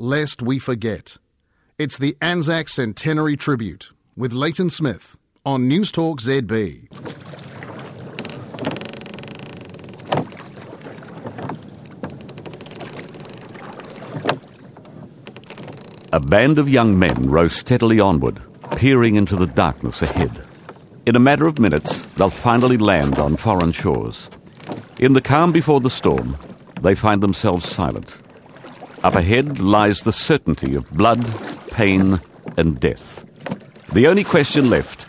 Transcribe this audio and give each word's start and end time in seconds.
lest 0.00 0.40
we 0.40 0.58
forget. 0.58 1.18
It's 1.76 1.98
the 1.98 2.16
Anzac 2.22 2.70
Centenary 2.70 3.36
Tribute 3.36 3.92
with 4.16 4.32
Leighton 4.32 4.70
Smith 4.70 5.18
on 5.44 5.68
News 5.68 5.92
Talk 5.92 6.22
ZB. 6.22 6.88
A 16.14 16.20
band 16.20 16.58
of 16.58 16.66
young 16.66 16.98
men 16.98 17.28
row 17.28 17.48
steadily 17.48 18.00
onward, 18.00 18.40
peering 18.76 19.16
into 19.16 19.36
the 19.36 19.46
darkness 19.46 20.00
ahead. 20.00 20.42
In 21.04 21.14
a 21.14 21.20
matter 21.20 21.46
of 21.46 21.58
minutes, 21.58 22.06
they'll 22.16 22.30
finally 22.30 22.78
land 22.78 23.18
on 23.18 23.36
foreign 23.36 23.72
shores. 23.72 24.30
In 24.98 25.12
the 25.12 25.20
calm 25.20 25.52
before 25.52 25.80
the 25.80 25.90
storm, 25.90 26.38
they 26.80 26.94
find 26.94 27.22
themselves 27.22 27.68
silent. 27.68 28.18
Up 29.02 29.14
ahead 29.14 29.60
lies 29.60 30.02
the 30.02 30.12
certainty 30.12 30.74
of 30.74 30.90
blood, 30.90 31.24
pain, 31.70 32.20
and 32.56 32.78
death. 32.78 33.24
The 33.92 34.06
only 34.06 34.24
question 34.24 34.68
left 34.68 35.06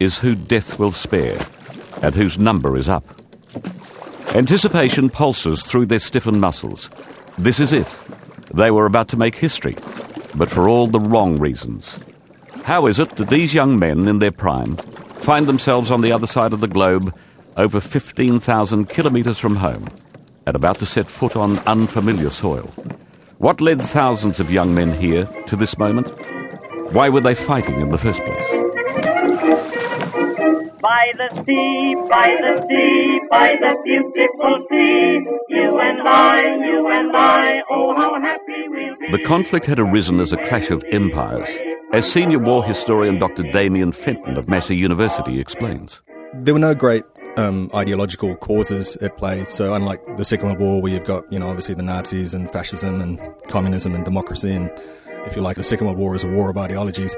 is 0.00 0.18
who 0.18 0.34
death 0.34 0.78
will 0.78 0.92
spare 0.92 1.38
and 2.02 2.14
whose 2.14 2.38
number 2.38 2.76
is 2.78 2.88
up. 2.88 3.04
Anticipation 4.34 5.08
pulses 5.08 5.64
through 5.64 5.86
their 5.86 5.98
stiffened 5.98 6.40
muscles. 6.40 6.90
This 7.38 7.60
is 7.60 7.72
it. 7.72 7.96
They 8.54 8.70
were 8.70 8.86
about 8.86 9.08
to 9.08 9.16
make 9.16 9.36
history 9.36 9.76
but 10.36 10.50
for 10.50 10.68
all 10.68 10.86
the 10.86 11.00
wrong 11.00 11.36
reasons. 11.36 11.98
How 12.64 12.86
is 12.86 12.98
it 12.98 13.10
that 13.16 13.30
these 13.30 13.54
young 13.54 13.78
men 13.78 14.06
in 14.06 14.18
their 14.18 14.32
prime 14.32 14.76
find 14.76 15.46
themselves 15.46 15.90
on 15.90 16.02
the 16.02 16.12
other 16.12 16.26
side 16.26 16.52
of 16.52 16.60
the 16.60 16.68
globe, 16.68 17.16
over 17.56 17.80
15,000 17.80 18.88
kilometres 18.88 19.38
from 19.38 19.56
home, 19.56 19.88
and 20.46 20.54
about 20.54 20.78
to 20.80 20.86
set 20.86 21.06
foot 21.06 21.36
on 21.36 21.58
unfamiliar 21.60 22.30
soil? 22.30 22.70
What 23.38 23.60
led 23.60 23.82
thousands 23.82 24.40
of 24.40 24.50
young 24.50 24.74
men 24.74 24.92
here 24.98 25.26
to 25.46 25.56
this 25.56 25.76
moment? 25.76 26.08
Why 26.92 27.10
were 27.10 27.20
they 27.20 27.34
fighting 27.34 27.78
in 27.80 27.90
the 27.90 27.98
first 27.98 28.22
place? 28.24 28.50
By 30.80 31.12
the 31.18 31.28
sea, 31.44 31.94
by 32.08 32.34
the 32.40 32.66
sea, 32.66 33.20
by 33.28 33.56
the 33.60 33.76
beautiful 33.84 34.66
sea, 34.70 35.20
you 35.50 35.78
and 35.78 36.00
I, 36.08 36.44
you 36.66 36.88
and 36.88 37.14
I, 37.14 37.62
oh 37.70 37.94
how 37.94 38.18
happy 38.22 38.68
we'll 38.68 38.96
be. 38.96 39.10
The 39.10 39.22
conflict 39.24 39.66
had 39.66 39.78
arisen 39.78 40.18
as 40.18 40.32
a 40.32 40.38
clash 40.38 40.70
of 40.70 40.82
empires, 40.90 41.48
as 41.92 42.10
senior 42.10 42.38
war 42.38 42.64
historian 42.64 43.18
Dr. 43.18 43.42
Damien 43.52 43.92
Fenton 43.92 44.38
of 44.38 44.48
Massey 44.48 44.76
University 44.76 45.38
explains. 45.40 46.00
There 46.32 46.54
were 46.54 46.60
no 46.60 46.74
great 46.74 47.04
um, 47.36 47.70
ideological 47.74 48.36
causes 48.36 48.96
at 48.96 49.16
play. 49.16 49.44
So 49.50 49.74
unlike 49.74 50.16
the 50.16 50.24
Second 50.24 50.48
World 50.48 50.60
War, 50.60 50.82
where 50.82 50.92
you've 50.92 51.04
got, 51.04 51.30
you 51.30 51.38
know, 51.38 51.48
obviously 51.48 51.74
the 51.74 51.82
Nazis 51.82 52.34
and 52.34 52.50
fascism 52.50 53.00
and 53.00 53.18
communism 53.48 53.94
and 53.94 54.04
democracy, 54.04 54.52
and 54.52 54.70
if 55.24 55.36
you 55.36 55.42
like, 55.42 55.56
the 55.56 55.64
Second 55.64 55.86
World 55.86 55.98
War 55.98 56.14
is 56.14 56.24
a 56.24 56.28
war 56.28 56.50
of 56.50 56.56
ideologies. 56.56 57.16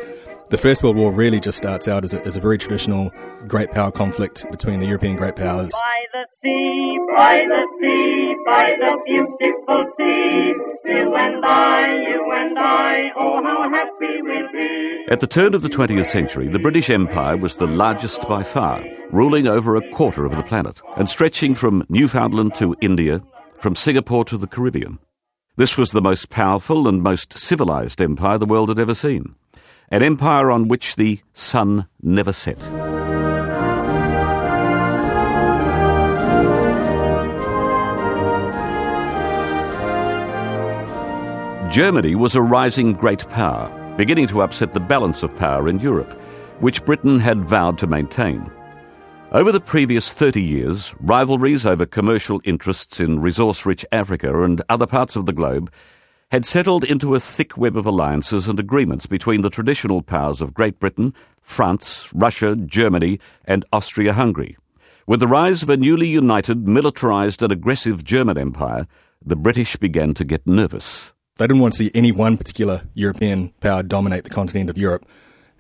The 0.51 0.59
First 0.59 0.83
World 0.83 0.97
War 0.97 1.13
really 1.13 1.41
just 1.41 1.59
starts 1.59 1.89
out 1.89 2.05
as 2.05 2.15
a, 2.15 2.25
as 2.25 2.37
a 2.37 2.41
very 2.41 2.57
traditional 2.57 3.13
great 3.47 3.71
power 3.71 3.91
conflict 3.91 4.47
between 4.51 4.81
the 4.81 4.87
European 4.87 5.17
great 5.17 5.37
powers. 5.37 5.73
By 7.19 7.43
the 7.49 7.63
sea, 7.81 8.37
by 8.47 8.77
the 8.79 8.97
beautiful 9.05 9.91
sea, 9.99 10.55
you 10.85 11.17
and 11.17 11.45
I, 11.45 12.09
you 12.11 12.31
and 12.31 12.57
I, 12.57 13.11
oh 13.17 13.43
how 13.43 13.69
happy 13.69 14.23
we'll 14.23 14.53
be. 14.53 15.05
At 15.11 15.19
the 15.19 15.27
turn 15.27 15.53
of 15.53 15.63
the 15.63 15.69
20th 15.69 16.07
century, 16.07 16.47
the 16.47 16.61
British 16.61 16.91
Empire 16.91 17.37
was 17.37 17.57
the 17.57 17.67
largest 17.67 18.29
by 18.29 18.45
far, 18.45 18.85
ruling 19.11 19.49
over 19.49 19.75
a 19.75 19.91
quarter 19.91 20.27
of 20.27 20.37
the 20.37 20.45
planet 20.45 20.81
and 20.97 21.09
stretching 21.09 21.57
from 21.57 21.85
Newfoundland 21.89 22.55
to 22.55 22.77
India, 22.81 23.21
from 23.59 23.75
Singapore 23.75 24.25
to 24.27 24.39
the 24.39 24.47
Caribbean. 24.47 25.01
This 25.57 25.77
was 25.77 25.91
the 25.91 26.01
most 26.01 26.31
powerful 26.31 26.87
and 26.87 27.03
most 27.03 27.37
civilized 27.37 28.01
empire 28.01 28.39
the 28.39 28.47
world 28.47 28.69
had 28.69 28.79
ever 28.79 28.95
seen 28.95 29.35
an 29.91 30.05
empire 30.05 30.53
on 30.53 30.69
which 30.69 30.95
the 30.95 31.19
sun 31.35 31.89
never 32.01 32.33
set. 32.33 32.61
Germany 41.79 42.17
was 42.17 42.35
a 42.35 42.43
rising 42.43 42.93
great 42.93 43.29
power, 43.29 43.71
beginning 43.97 44.27
to 44.27 44.43
upset 44.43 44.73
the 44.73 44.81
balance 44.81 45.23
of 45.23 45.37
power 45.37 45.69
in 45.69 45.79
Europe, 45.79 46.13
which 46.59 46.85
Britain 46.85 47.21
had 47.21 47.45
vowed 47.45 47.79
to 47.79 47.87
maintain. 47.87 48.51
Over 49.31 49.53
the 49.53 49.61
previous 49.61 50.13
30 50.13 50.43
years, 50.43 50.93
rivalries 50.99 51.65
over 51.65 51.87
commercial 51.87 52.41
interests 52.43 52.99
in 52.99 53.21
resource 53.21 53.65
rich 53.65 53.87
Africa 53.93 54.43
and 54.43 54.61
other 54.69 54.89
parts 54.89 55.15
of 55.15 55.27
the 55.27 55.33
globe 55.33 55.71
had 56.33 56.45
settled 56.45 56.83
into 56.83 57.15
a 57.15 57.21
thick 57.21 57.57
web 57.57 57.77
of 57.77 57.87
alliances 57.87 58.49
and 58.49 58.59
agreements 58.59 59.07
between 59.07 59.43
the 59.43 59.49
traditional 59.49 60.03
powers 60.03 60.41
of 60.43 60.55
Great 60.55 60.81
Britain, 60.81 61.15
France, 61.43 62.11
Russia, 62.13 62.57
Germany, 62.57 63.21
and 63.45 63.65
Austria 63.73 64.15
Hungary. 64.15 64.57
With 65.07 65.21
the 65.21 65.29
rise 65.29 65.63
of 65.63 65.71
a 65.71 65.77
newly 65.77 66.09
united, 66.09 66.67
militarized, 66.67 67.41
and 67.41 67.53
aggressive 67.53 68.03
German 68.03 68.37
Empire, 68.37 68.89
the 69.25 69.37
British 69.37 69.77
began 69.77 70.13
to 70.15 70.25
get 70.25 70.45
nervous. 70.45 71.13
They 71.39 71.47
didn't 71.47 71.63
want 71.63 71.75
to 71.75 71.79
see 71.79 71.91
any 71.95 72.11
one 72.11 72.37
particular 72.37 72.83
European 72.95 73.51
power 73.61 73.85
dominate 73.85 74.25
the 74.25 74.31
continent 74.31 74.69
of 74.69 74.77
Europe. 74.77 75.07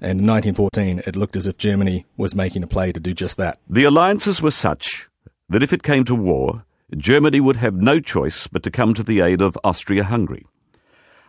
And 0.00 0.21
in 0.21 0.27
1914, 0.27 1.03
it 1.06 1.15
looked 1.15 1.37
as 1.37 1.47
if 1.47 1.56
Germany 1.56 2.05
was 2.16 2.34
making 2.34 2.65
a 2.65 2.66
play 2.66 2.91
to 2.91 2.99
do 3.00 3.15
just 3.15 3.37
that. 3.37 3.61
The 3.69 3.84
alliances 3.84 4.43
were 4.43 4.50
such 4.50 5.09
that 5.49 5.62
if 5.62 5.72
it 5.72 5.84
came 5.84 6.05
to 6.05 6.16
war, 6.16 6.65
Germany 6.97 7.41
would 7.41 7.56
have 7.56 7.75
no 7.75 8.00
choice 8.00 8.49
but 8.49 8.65
to 8.65 8.72
come 8.72 8.93
to 8.94 9.05
the 9.05 9.21
aid 9.21 9.41
of 9.41 9.56
Austria 9.62 10.03
Hungary. 10.03 10.47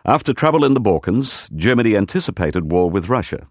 After 0.04 0.32
trouble 0.32 0.64
in 0.64 0.74
the 0.74 0.80
Balkans, 0.80 1.48
Germany 1.50 1.96
anticipated 1.96 2.72
war 2.72 2.90
with 2.90 3.08
Russia. 3.08 3.46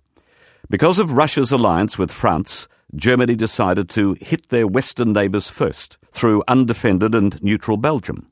Because 0.69 0.99
of 0.99 1.13
Russia's 1.13 1.51
alliance 1.51 1.97
with 1.97 2.11
France, 2.11 2.67
Germany 2.93 3.35
decided 3.35 3.87
to 3.91 4.17
hit 4.19 4.49
their 4.49 4.67
western 4.67 5.13
neighbours 5.13 5.49
first 5.49 5.97
through 6.11 6.43
undefended 6.47 7.15
and 7.15 7.41
neutral 7.41 7.77
Belgium. 7.77 8.28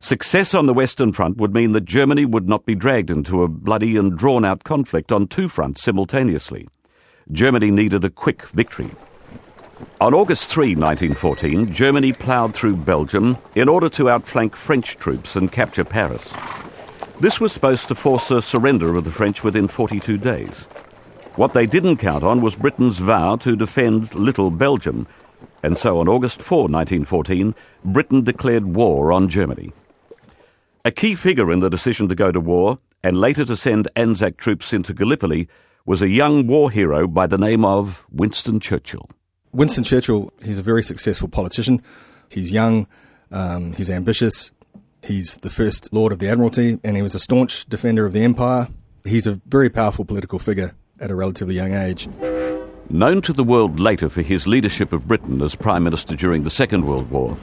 Success 0.00 0.54
on 0.54 0.66
the 0.66 0.74
Western 0.74 1.12
Front 1.12 1.38
would 1.38 1.52
mean 1.52 1.72
that 1.72 1.84
Germany 1.84 2.24
would 2.24 2.48
not 2.48 2.64
be 2.64 2.76
dragged 2.76 3.10
into 3.10 3.42
a 3.42 3.48
bloody 3.48 3.96
and 3.96 4.16
drawn 4.16 4.44
out 4.44 4.62
conflict 4.62 5.10
on 5.10 5.26
two 5.26 5.48
fronts 5.48 5.82
simultaneously. 5.82 6.68
Germany 7.32 7.72
needed 7.72 8.04
a 8.04 8.10
quick 8.10 8.42
victory. 8.42 8.92
On 10.00 10.14
August 10.14 10.48
3, 10.50 10.76
1914, 10.76 11.72
Germany 11.72 12.12
ploughed 12.12 12.54
through 12.54 12.76
Belgium 12.76 13.36
in 13.56 13.68
order 13.68 13.88
to 13.88 14.08
outflank 14.08 14.54
French 14.54 14.96
troops 14.96 15.34
and 15.34 15.50
capture 15.50 15.84
Paris. 15.84 16.32
This 17.18 17.40
was 17.40 17.52
supposed 17.52 17.88
to 17.88 17.96
force 17.96 18.30
a 18.30 18.40
surrender 18.40 18.96
of 18.96 19.04
the 19.04 19.10
French 19.10 19.42
within 19.42 19.66
42 19.66 20.16
days. 20.16 20.66
What 21.34 21.54
they 21.54 21.66
didn't 21.66 21.96
count 21.96 22.22
on 22.22 22.40
was 22.40 22.54
Britain's 22.54 23.00
vow 23.00 23.34
to 23.36 23.56
defend 23.56 24.14
Little 24.14 24.52
Belgium, 24.52 25.08
and 25.64 25.76
so 25.76 25.98
on 25.98 26.08
August 26.08 26.40
4, 26.40 26.68
1914, 26.68 27.54
Britain 27.84 28.22
declared 28.22 28.76
war 28.76 29.12
on 29.12 29.28
Germany. 29.28 29.72
A 30.84 30.90
key 30.90 31.14
figure 31.14 31.50
in 31.52 31.60
the 31.60 31.70
decision 31.70 32.08
to 32.08 32.14
go 32.14 32.32
to 32.32 32.40
war, 32.40 32.78
and 33.02 33.20
later 33.20 33.44
to 33.44 33.56
send 33.56 33.88
Anzac 33.96 34.36
troops 34.36 34.72
into 34.72 34.94
Gallipoli, 34.94 35.48
was 35.84 36.02
a 36.02 36.08
young 36.08 36.46
war 36.46 36.70
hero 36.70 37.06
by 37.06 37.26
the 37.26 37.38
name 37.38 37.64
of 37.64 38.06
Winston 38.10 38.60
Churchill. 38.60 39.08
Winston 39.52 39.84
Churchill, 39.84 40.30
he's 40.42 40.58
a 40.58 40.62
very 40.62 40.82
successful 40.82 41.28
politician. 41.28 41.82
He's 42.30 42.52
young, 42.52 42.86
um, 43.30 43.72
he's 43.72 43.90
ambitious, 43.90 44.52
He's 45.02 45.36
the 45.36 45.50
first 45.50 45.92
Lord 45.92 46.12
of 46.12 46.18
the 46.18 46.28
Admiralty, 46.28 46.78
and 46.82 46.96
he 46.96 47.02
was 47.02 47.14
a 47.14 47.18
staunch 47.18 47.66
defender 47.66 48.04
of 48.04 48.12
the 48.12 48.22
Empire. 48.22 48.68
He's 49.04 49.26
a 49.26 49.40
very 49.46 49.70
powerful 49.70 50.04
political 50.04 50.38
figure 50.38 50.74
at 51.00 51.10
a 51.10 51.14
relatively 51.14 51.54
young 51.54 51.72
age. 51.72 52.08
Known 52.90 53.22
to 53.22 53.32
the 53.32 53.44
world 53.44 53.78
later 53.78 54.08
for 54.08 54.22
his 54.22 54.46
leadership 54.46 54.92
of 54.92 55.06
Britain 55.06 55.40
as 55.42 55.54
Prime 55.54 55.84
Minister 55.84 56.16
during 56.16 56.42
the 56.42 56.50
Second 56.50 56.86
World 56.86 57.10
War, 57.10 57.36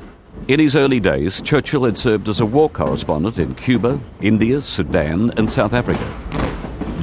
in 0.48 0.60
his 0.60 0.76
early 0.76 1.00
days, 1.00 1.42
Churchill 1.42 1.86
had 1.86 1.98
served 1.98 2.30
as 2.30 2.40
a 2.40 2.46
war 2.46 2.70
correspondent 2.70 3.40
in 3.40 3.56
Cuba, 3.56 4.00
India, 4.22 4.62
Sudan, 4.62 5.32
and 5.38 5.50
South 5.50 5.74
Africa. 5.74 6.06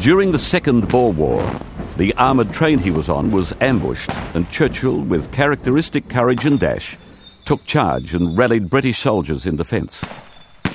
During 0.01 0.33
the 0.33 0.39
Second 0.39 0.89
Boer 0.89 1.13
War, 1.13 1.61
the 1.97 2.15
armoured 2.15 2.53
train 2.53 2.79
he 2.79 2.91
was 2.91 3.09
on 3.09 3.31
was 3.31 3.53
ambushed, 3.61 4.11
and 4.35 4.51
Churchill, 4.51 5.01
with 5.05 5.33
characteristic 5.33 6.09
courage 6.09 6.45
and 6.45 6.59
dash, 6.59 6.97
took 7.45 7.65
charge 7.65 8.15
and 8.15 8.37
rallied 8.39 8.71
British 8.71 9.01
soldiers 9.01 9.47
in 9.47 9.57
defence. 9.57 10.05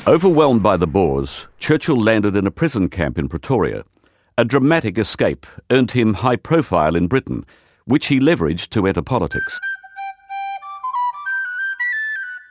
Overwhelmed 0.05 0.61
by 0.61 0.77
the 0.77 0.87
Boers, 0.87 1.47
Churchill 1.57 1.99
landed 1.99 2.37
in 2.37 2.47
a 2.47 2.51
prison 2.51 2.87
camp 2.87 3.17
in 3.17 3.27
Pretoria. 3.27 3.83
A 4.37 4.45
dramatic 4.45 4.97
escape 4.97 5.45
earned 5.71 5.91
him 5.91 6.13
high 6.13 6.35
profile 6.35 6.95
in 6.95 7.07
Britain, 7.07 7.45
which 7.85 8.07
he 8.07 8.19
leveraged 8.19 8.69
to 8.69 8.85
enter 8.85 9.01
politics. 9.01 9.59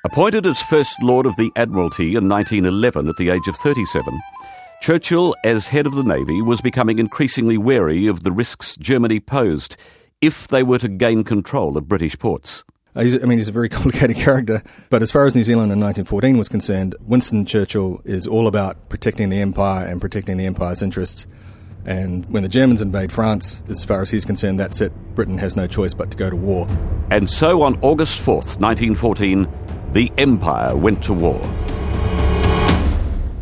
Appointed 0.06 0.46
as 0.46 0.62
First 0.62 1.02
Lord 1.02 1.26
of 1.26 1.34
the 1.34 1.50
Admiralty 1.56 2.14
in 2.14 2.28
1911 2.28 3.08
at 3.08 3.16
the 3.16 3.28
age 3.28 3.48
of 3.48 3.56
37, 3.56 4.22
Churchill, 4.80 5.34
as 5.42 5.66
head 5.66 5.84
of 5.84 5.96
the 5.96 6.04
Navy, 6.04 6.40
was 6.40 6.60
becoming 6.60 7.00
increasingly 7.00 7.58
wary 7.58 8.06
of 8.06 8.22
the 8.22 8.30
risks 8.30 8.76
Germany 8.76 9.18
posed 9.18 9.76
if 10.20 10.46
they 10.46 10.62
were 10.62 10.78
to 10.78 10.86
gain 10.86 11.24
control 11.24 11.76
of 11.76 11.88
British 11.88 12.16
ports. 12.20 12.62
Uh, 12.94 13.00
I 13.00 13.26
mean, 13.26 13.38
he's 13.38 13.48
a 13.48 13.52
very 13.52 13.68
complicated 13.80 14.14
character. 14.14 14.62
But 14.90 15.02
as 15.02 15.10
far 15.10 15.26
as 15.26 15.34
New 15.34 15.42
Zealand 15.42 15.72
in 15.72 15.80
1914 15.80 16.38
was 16.38 16.48
concerned, 16.48 16.94
Winston 17.00 17.44
Churchill 17.44 18.00
is 18.04 18.28
all 18.28 18.46
about 18.46 18.88
protecting 18.88 19.30
the 19.30 19.40
empire 19.40 19.88
and 19.88 20.00
protecting 20.00 20.36
the 20.36 20.46
empire's 20.46 20.82
interests. 20.82 21.26
And 21.84 22.32
when 22.32 22.44
the 22.44 22.48
Germans 22.48 22.80
invade 22.80 23.10
France, 23.10 23.60
as 23.66 23.84
far 23.84 24.02
as 24.02 24.10
he's 24.10 24.24
concerned, 24.24 24.60
that's 24.60 24.80
it. 24.80 24.92
Britain 25.16 25.38
has 25.38 25.56
no 25.56 25.66
choice 25.66 25.94
but 25.94 26.12
to 26.12 26.16
go 26.16 26.30
to 26.30 26.36
war. 26.36 26.68
And 27.10 27.28
so 27.28 27.62
on 27.62 27.76
August 27.80 28.20
4th, 28.20 28.60
1914, 28.60 29.48
the 29.96 30.12
Empire 30.18 30.76
went 30.76 31.02
to 31.02 31.14
war. 31.14 31.40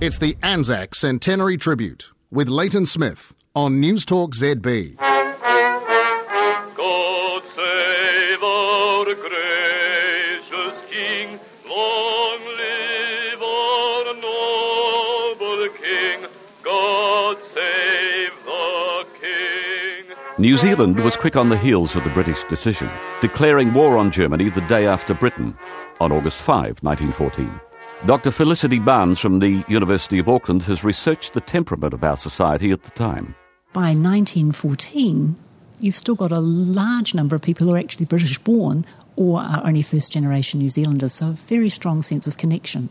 It's 0.00 0.18
the 0.18 0.36
Anzac 0.40 0.94
Centenary 0.94 1.56
Tribute 1.56 2.12
with 2.30 2.48
Leighton 2.48 2.86
Smith 2.86 3.34
on 3.56 3.80
News 3.80 4.06
Talk 4.06 4.36
ZB. 4.36 5.13
New 20.44 20.58
Zealand 20.58 21.02
was 21.02 21.16
quick 21.16 21.36
on 21.36 21.48
the 21.48 21.56
heels 21.56 21.96
of 21.96 22.04
the 22.04 22.10
British 22.10 22.44
decision, 22.44 22.90
declaring 23.22 23.72
war 23.72 23.96
on 23.96 24.10
Germany 24.10 24.50
the 24.50 24.60
day 24.68 24.86
after 24.86 25.14
Britain, 25.14 25.56
on 26.00 26.12
August 26.12 26.36
5, 26.42 26.82
1914. 26.82 27.60
Dr. 28.04 28.30
Felicity 28.30 28.78
Barnes 28.78 29.18
from 29.18 29.38
the 29.38 29.64
University 29.68 30.18
of 30.18 30.28
Auckland 30.28 30.62
has 30.64 30.84
researched 30.84 31.32
the 31.32 31.40
temperament 31.40 31.94
of 31.94 32.04
our 32.04 32.18
society 32.18 32.72
at 32.72 32.82
the 32.82 32.90
time. 32.90 33.34
By 33.72 33.94
1914, 33.94 35.34
you've 35.80 35.96
still 35.96 36.14
got 36.14 36.30
a 36.30 36.40
large 36.40 37.14
number 37.14 37.34
of 37.34 37.40
people 37.40 37.66
who 37.66 37.74
are 37.74 37.78
actually 37.78 38.04
British 38.04 38.36
born 38.36 38.84
or 39.16 39.40
are 39.40 39.62
only 39.64 39.82
first 39.82 40.12
generation 40.12 40.60
New 40.60 40.68
Zealanders, 40.68 41.14
so 41.14 41.28
a 41.28 41.32
very 41.32 41.68
strong 41.68 42.02
sense 42.02 42.26
of 42.26 42.36
connection. 42.36 42.88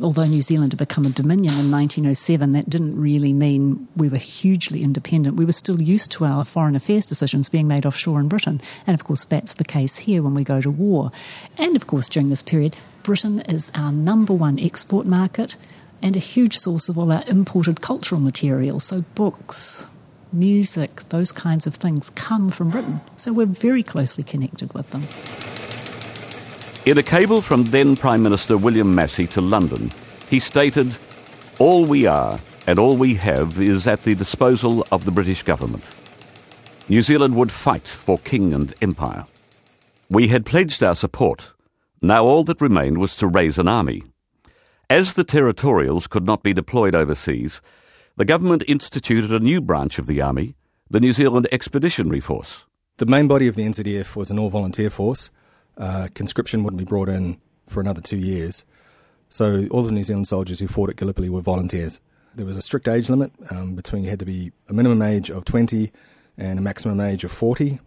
Although 0.00 0.26
New 0.26 0.42
Zealand 0.42 0.72
had 0.72 0.78
become 0.78 1.04
a 1.04 1.10
dominion 1.10 1.54
in 1.54 1.70
1907, 1.70 2.52
that 2.52 2.70
didn't 2.70 3.00
really 3.00 3.32
mean 3.32 3.88
we 3.96 4.08
were 4.08 4.16
hugely 4.16 4.82
independent. 4.82 5.36
We 5.36 5.44
were 5.44 5.52
still 5.52 5.82
used 5.82 6.12
to 6.12 6.24
our 6.24 6.44
foreign 6.44 6.76
affairs 6.76 7.04
decisions 7.04 7.48
being 7.48 7.68
made 7.68 7.84
offshore 7.84 8.20
in 8.20 8.28
Britain. 8.28 8.60
And 8.86 8.94
of 8.94 9.04
course, 9.04 9.24
that's 9.24 9.54
the 9.54 9.64
case 9.64 9.96
here 9.96 10.22
when 10.22 10.34
we 10.34 10.44
go 10.44 10.60
to 10.60 10.70
war. 10.70 11.10
And 11.56 11.74
of 11.74 11.86
course, 11.86 12.08
during 12.08 12.28
this 12.28 12.42
period, 12.42 12.76
Britain 13.02 13.40
is 13.40 13.72
our 13.74 13.90
number 13.90 14.32
one 14.32 14.58
export 14.60 15.06
market 15.06 15.56
and 16.02 16.16
a 16.16 16.20
huge 16.20 16.56
source 16.56 16.88
of 16.88 16.96
all 16.96 17.10
our 17.10 17.24
imported 17.26 17.80
cultural 17.80 18.20
materials. 18.20 18.84
So, 18.84 19.02
books, 19.14 19.88
music, 20.32 21.08
those 21.08 21.32
kinds 21.32 21.66
of 21.66 21.74
things 21.74 22.10
come 22.10 22.50
from 22.50 22.70
Britain. 22.70 23.00
So, 23.16 23.32
we're 23.32 23.46
very 23.46 23.82
closely 23.82 24.24
connected 24.24 24.72
with 24.74 24.90
them. 24.90 25.02
In 26.90 26.96
a 26.96 27.02
cable 27.02 27.42
from 27.42 27.64
then 27.64 27.96
Prime 27.96 28.22
Minister 28.22 28.56
William 28.56 28.94
Massey 28.94 29.26
to 29.28 29.40
London, 29.40 29.90
he 30.30 30.40
stated, 30.40 30.96
All 31.58 31.84
we 31.84 32.06
are 32.06 32.38
and 32.66 32.78
all 32.78 32.96
we 32.96 33.14
have 33.14 33.58
is 33.60 33.86
at 33.86 34.02
the 34.02 34.14
disposal 34.14 34.86
of 34.92 35.06
the 35.06 35.10
British 35.10 35.42
government. 35.42 35.82
New 36.88 37.02
Zealand 37.02 37.34
would 37.34 37.50
fight 37.50 37.88
for 37.88 38.18
king 38.18 38.52
and 38.52 38.74
empire. 38.82 39.24
We 40.10 40.28
had 40.28 40.46
pledged 40.46 40.82
our 40.82 40.94
support. 40.94 41.52
Now 42.02 42.24
all 42.24 42.44
that 42.44 42.60
remained 42.60 42.98
was 42.98 43.16
to 43.16 43.26
raise 43.26 43.58
an 43.58 43.68
army. 43.68 44.02
As 44.90 45.14
the 45.14 45.24
territorials 45.24 46.06
could 46.06 46.24
not 46.24 46.42
be 46.42 46.54
deployed 46.54 46.94
overseas, 46.94 47.60
the 48.18 48.24
government 48.24 48.64
instituted 48.66 49.30
a 49.30 49.38
new 49.38 49.60
branch 49.60 49.96
of 50.00 50.08
the 50.08 50.20
army, 50.20 50.56
the 50.90 50.98
New 50.98 51.12
Zealand 51.12 51.46
Expeditionary 51.52 52.18
Force. 52.18 52.64
The 52.96 53.06
main 53.06 53.28
body 53.28 53.46
of 53.46 53.54
the 53.54 53.62
NZEF 53.62 54.16
was 54.16 54.32
an 54.32 54.40
all 54.40 54.50
volunteer 54.50 54.90
force. 54.90 55.30
Uh, 55.76 56.08
conscription 56.14 56.64
wouldn't 56.64 56.80
be 56.80 56.84
brought 56.84 57.08
in 57.08 57.38
for 57.68 57.80
another 57.80 58.00
two 58.00 58.18
years. 58.18 58.64
So 59.28 59.68
all 59.70 59.82
the 59.82 59.92
New 59.92 60.02
Zealand 60.02 60.26
soldiers 60.26 60.58
who 60.58 60.66
fought 60.66 60.90
at 60.90 60.96
Gallipoli 60.96 61.28
were 61.28 61.42
volunteers. 61.42 62.00
There 62.34 62.44
was 62.44 62.56
a 62.56 62.62
strict 62.62 62.88
age 62.88 63.08
limit 63.08 63.30
um, 63.52 63.76
between 63.76 64.02
you 64.02 64.10
had 64.10 64.18
to 64.18 64.26
be 64.26 64.50
a 64.68 64.72
minimum 64.72 65.00
age 65.00 65.30
of 65.30 65.44
20 65.44 65.92
and 66.36 66.58
a 66.58 66.62
maximum 66.62 66.98
age 66.98 67.22
of 67.22 67.30
40. 67.30 67.78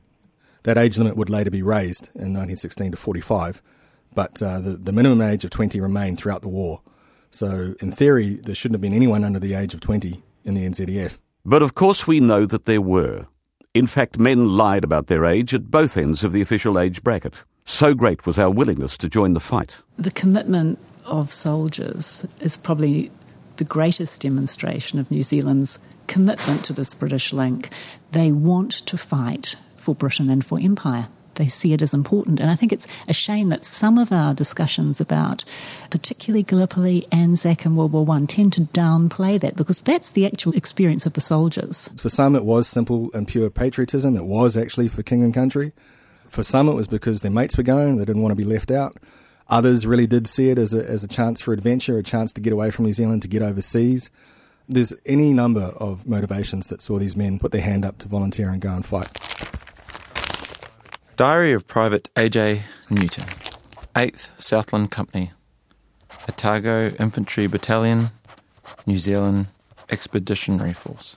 That 0.64 0.78
age 0.78 0.98
limit 0.98 1.18
would 1.18 1.30
later 1.30 1.52
be 1.52 1.62
raised 1.62 2.06
in 2.16 2.32
1916 2.32 2.92
to 2.92 2.98
45, 2.98 3.62
but 4.16 4.42
uh, 4.42 4.62
the, 4.62 4.70
the 4.78 4.94
minimum 4.94 5.20
age 5.22 5.44
of 5.44 5.52
20 5.52 5.82
remained 5.82 6.20
throughout 6.20 6.42
the 6.42 6.48
war. 6.48 6.80
So 7.32 7.76
in 7.82 7.92
theory, 7.92 8.40
there 8.44 8.56
shouldn't 8.56 8.76
have 8.76 8.82
been 8.82 8.94
anyone 8.94 9.24
under 9.24 9.40
the 9.40 9.54
age 9.54 9.74
of 9.74 9.82
20 9.82 10.22
in 10.44 10.54
the 10.54 10.68
NZEF. 10.68 11.18
But 11.46 11.64
of 11.64 11.74
course, 11.74 12.06
we 12.06 12.20
know 12.20 12.46
that 12.46 12.66
there 12.66 12.82
were. 12.82 13.28
In 13.74 13.88
fact, 13.88 14.20
men 14.20 14.58
lied 14.58 14.84
about 14.84 15.08
their 15.08 15.26
age 15.26 15.54
at 15.54 15.72
both 15.72 15.98
ends 15.98 16.24
of 16.24 16.34
the 16.34 16.42
official 16.42 16.78
age 16.78 17.04
bracket. 17.04 17.44
So 17.66 17.94
great 17.94 18.26
was 18.26 18.38
our 18.38 18.50
willingness 18.50 18.98
to 18.98 19.10
join 19.10 19.34
the 19.34 19.40
fight. 19.40 19.82
The 19.98 20.12
commitment 20.12 20.78
of 21.06 21.32
soldiers 21.32 22.28
is 22.42 22.58
probably 22.58 23.12
the 23.56 23.64
greatest 23.64 24.22
demonstration 24.22 25.00
of 25.00 25.10
New 25.10 25.24
Zealand's 25.24 25.80
commitment 26.08 26.66
to 26.66 26.74
this 26.74 26.94
British 26.94 27.32
link. 27.32 27.70
They 28.12 28.32
want 28.32 28.72
to 28.72 28.98
fight 28.98 29.56
for 29.78 29.96
Britain 29.96 30.30
and 30.30 30.46
for 30.46 30.60
empire. 30.62 31.08
They 31.42 31.48
see 31.48 31.74
it 31.74 31.82
as 31.82 31.92
important. 31.96 32.40
And 32.40 32.52
I 32.52 32.56
think 32.56 32.72
it's 32.72 32.88
a 33.08 33.14
shame 33.14 33.50
that 33.50 33.64
some 33.64 33.98
of 33.98 34.12
our 34.12 34.36
discussions 34.36 35.02
about, 35.02 35.44
particularly 35.90 36.44
Gallipoli, 36.44 37.08
Anzac, 37.12 37.66
and 37.66 37.76
World 37.76 37.94
War 37.94 38.06
One, 38.06 38.28
tend 38.28 38.54
to 38.54 38.62
downplay 38.62 39.42
that 39.42 39.56
because 39.56 39.82
that's 39.82 40.12
the 40.12 40.28
actual 40.28 40.54
experience 40.54 41.08
of 41.08 41.14
the 41.14 41.20
soldiers. 41.20 41.90
For 41.98 42.10
some, 42.10 42.36
it 42.36 42.46
was 42.46 42.68
simple 42.68 43.10
and 43.16 43.28
pure 43.28 43.50
patriotism. 43.50 44.16
It 44.16 44.26
was 44.26 44.56
actually 44.56 44.88
for 44.88 45.02
king 45.02 45.24
and 45.24 45.34
country. 45.34 45.72
For 46.30 46.44
some, 46.44 46.70
it 46.70 46.76
was 46.76 46.86
because 46.86 47.22
their 47.22 47.32
mates 47.32 47.58
were 47.58 47.64
going, 47.64 47.98
they 47.98 48.06
didn't 48.06 48.22
want 48.22 48.34
to 48.34 48.36
be 48.36 48.44
left 48.44 48.70
out. 48.70 48.96
Others 49.50 49.88
really 49.88 50.06
did 50.06 50.28
see 50.28 50.52
it 50.52 50.60
as 50.60 50.76
a, 50.76 50.88
as 50.88 51.04
a 51.04 51.08
chance 51.08 51.42
for 51.42 51.54
adventure, 51.54 51.98
a 51.98 52.04
chance 52.04 52.32
to 52.34 52.42
get 52.42 52.54
away 52.54 52.70
from 52.70 52.86
New 52.86 52.94
Zealand, 52.94 53.24
to 53.24 53.28
get 53.28 53.42
overseas. 53.42 54.12
There's 54.70 54.94
any 55.08 55.34
number 55.34 55.74
of 55.78 56.08
motivations 56.08 56.68
that 56.68 56.82
saw 56.82 57.00
these 57.00 57.18
men 57.18 57.40
put 57.40 57.52
their 57.52 57.62
hand 57.62 57.84
up 57.84 57.98
to 57.98 58.08
volunteer 58.08 58.50
and 58.50 58.62
go 58.62 58.74
and 58.74 58.86
fight. 58.86 59.18
Diary 61.22 61.54
of 61.54 61.68
Private 61.68 62.10
A.J. 62.16 62.64
Newton, 62.90 63.26
8th 63.96 64.30
Southland 64.42 64.90
Company, 64.90 65.30
Otago 66.28 66.96
Infantry 67.00 67.46
Battalion, 67.46 68.10
New 68.88 68.98
Zealand 68.98 69.46
Expeditionary 69.88 70.74
Force. 70.74 71.16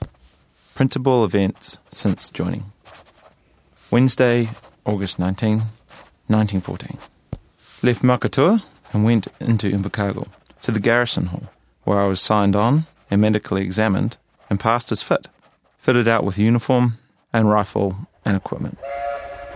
Principal 0.75 1.25
events 1.25 1.79
since 1.89 2.29
joining. 2.29 2.65
Wednesday, 3.89 4.49
August 4.85 5.17
19, 5.17 5.61
1914. 6.27 6.99
Left 7.81 8.03
Makatua 8.03 8.61
and 8.93 9.03
went 9.03 9.25
into 9.39 9.71
Invercargill 9.71 10.27
to 10.61 10.71
the 10.71 10.79
garrison 10.79 11.25
hall, 11.25 11.49
where 11.83 11.99
I 11.99 12.05
was 12.05 12.21
signed 12.21 12.55
on 12.55 12.85
and 13.09 13.21
medically 13.21 13.63
examined 13.63 14.17
and 14.51 14.59
passed 14.59 14.91
as 14.91 15.01
fit, 15.01 15.29
fitted 15.79 16.07
out 16.07 16.23
with 16.23 16.37
uniform 16.37 16.99
and 17.33 17.49
rifle 17.49 18.07
and 18.23 18.37
equipment. 18.37 18.77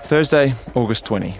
Thursday, 0.09 0.55
August 0.73 1.05
20. 1.05 1.35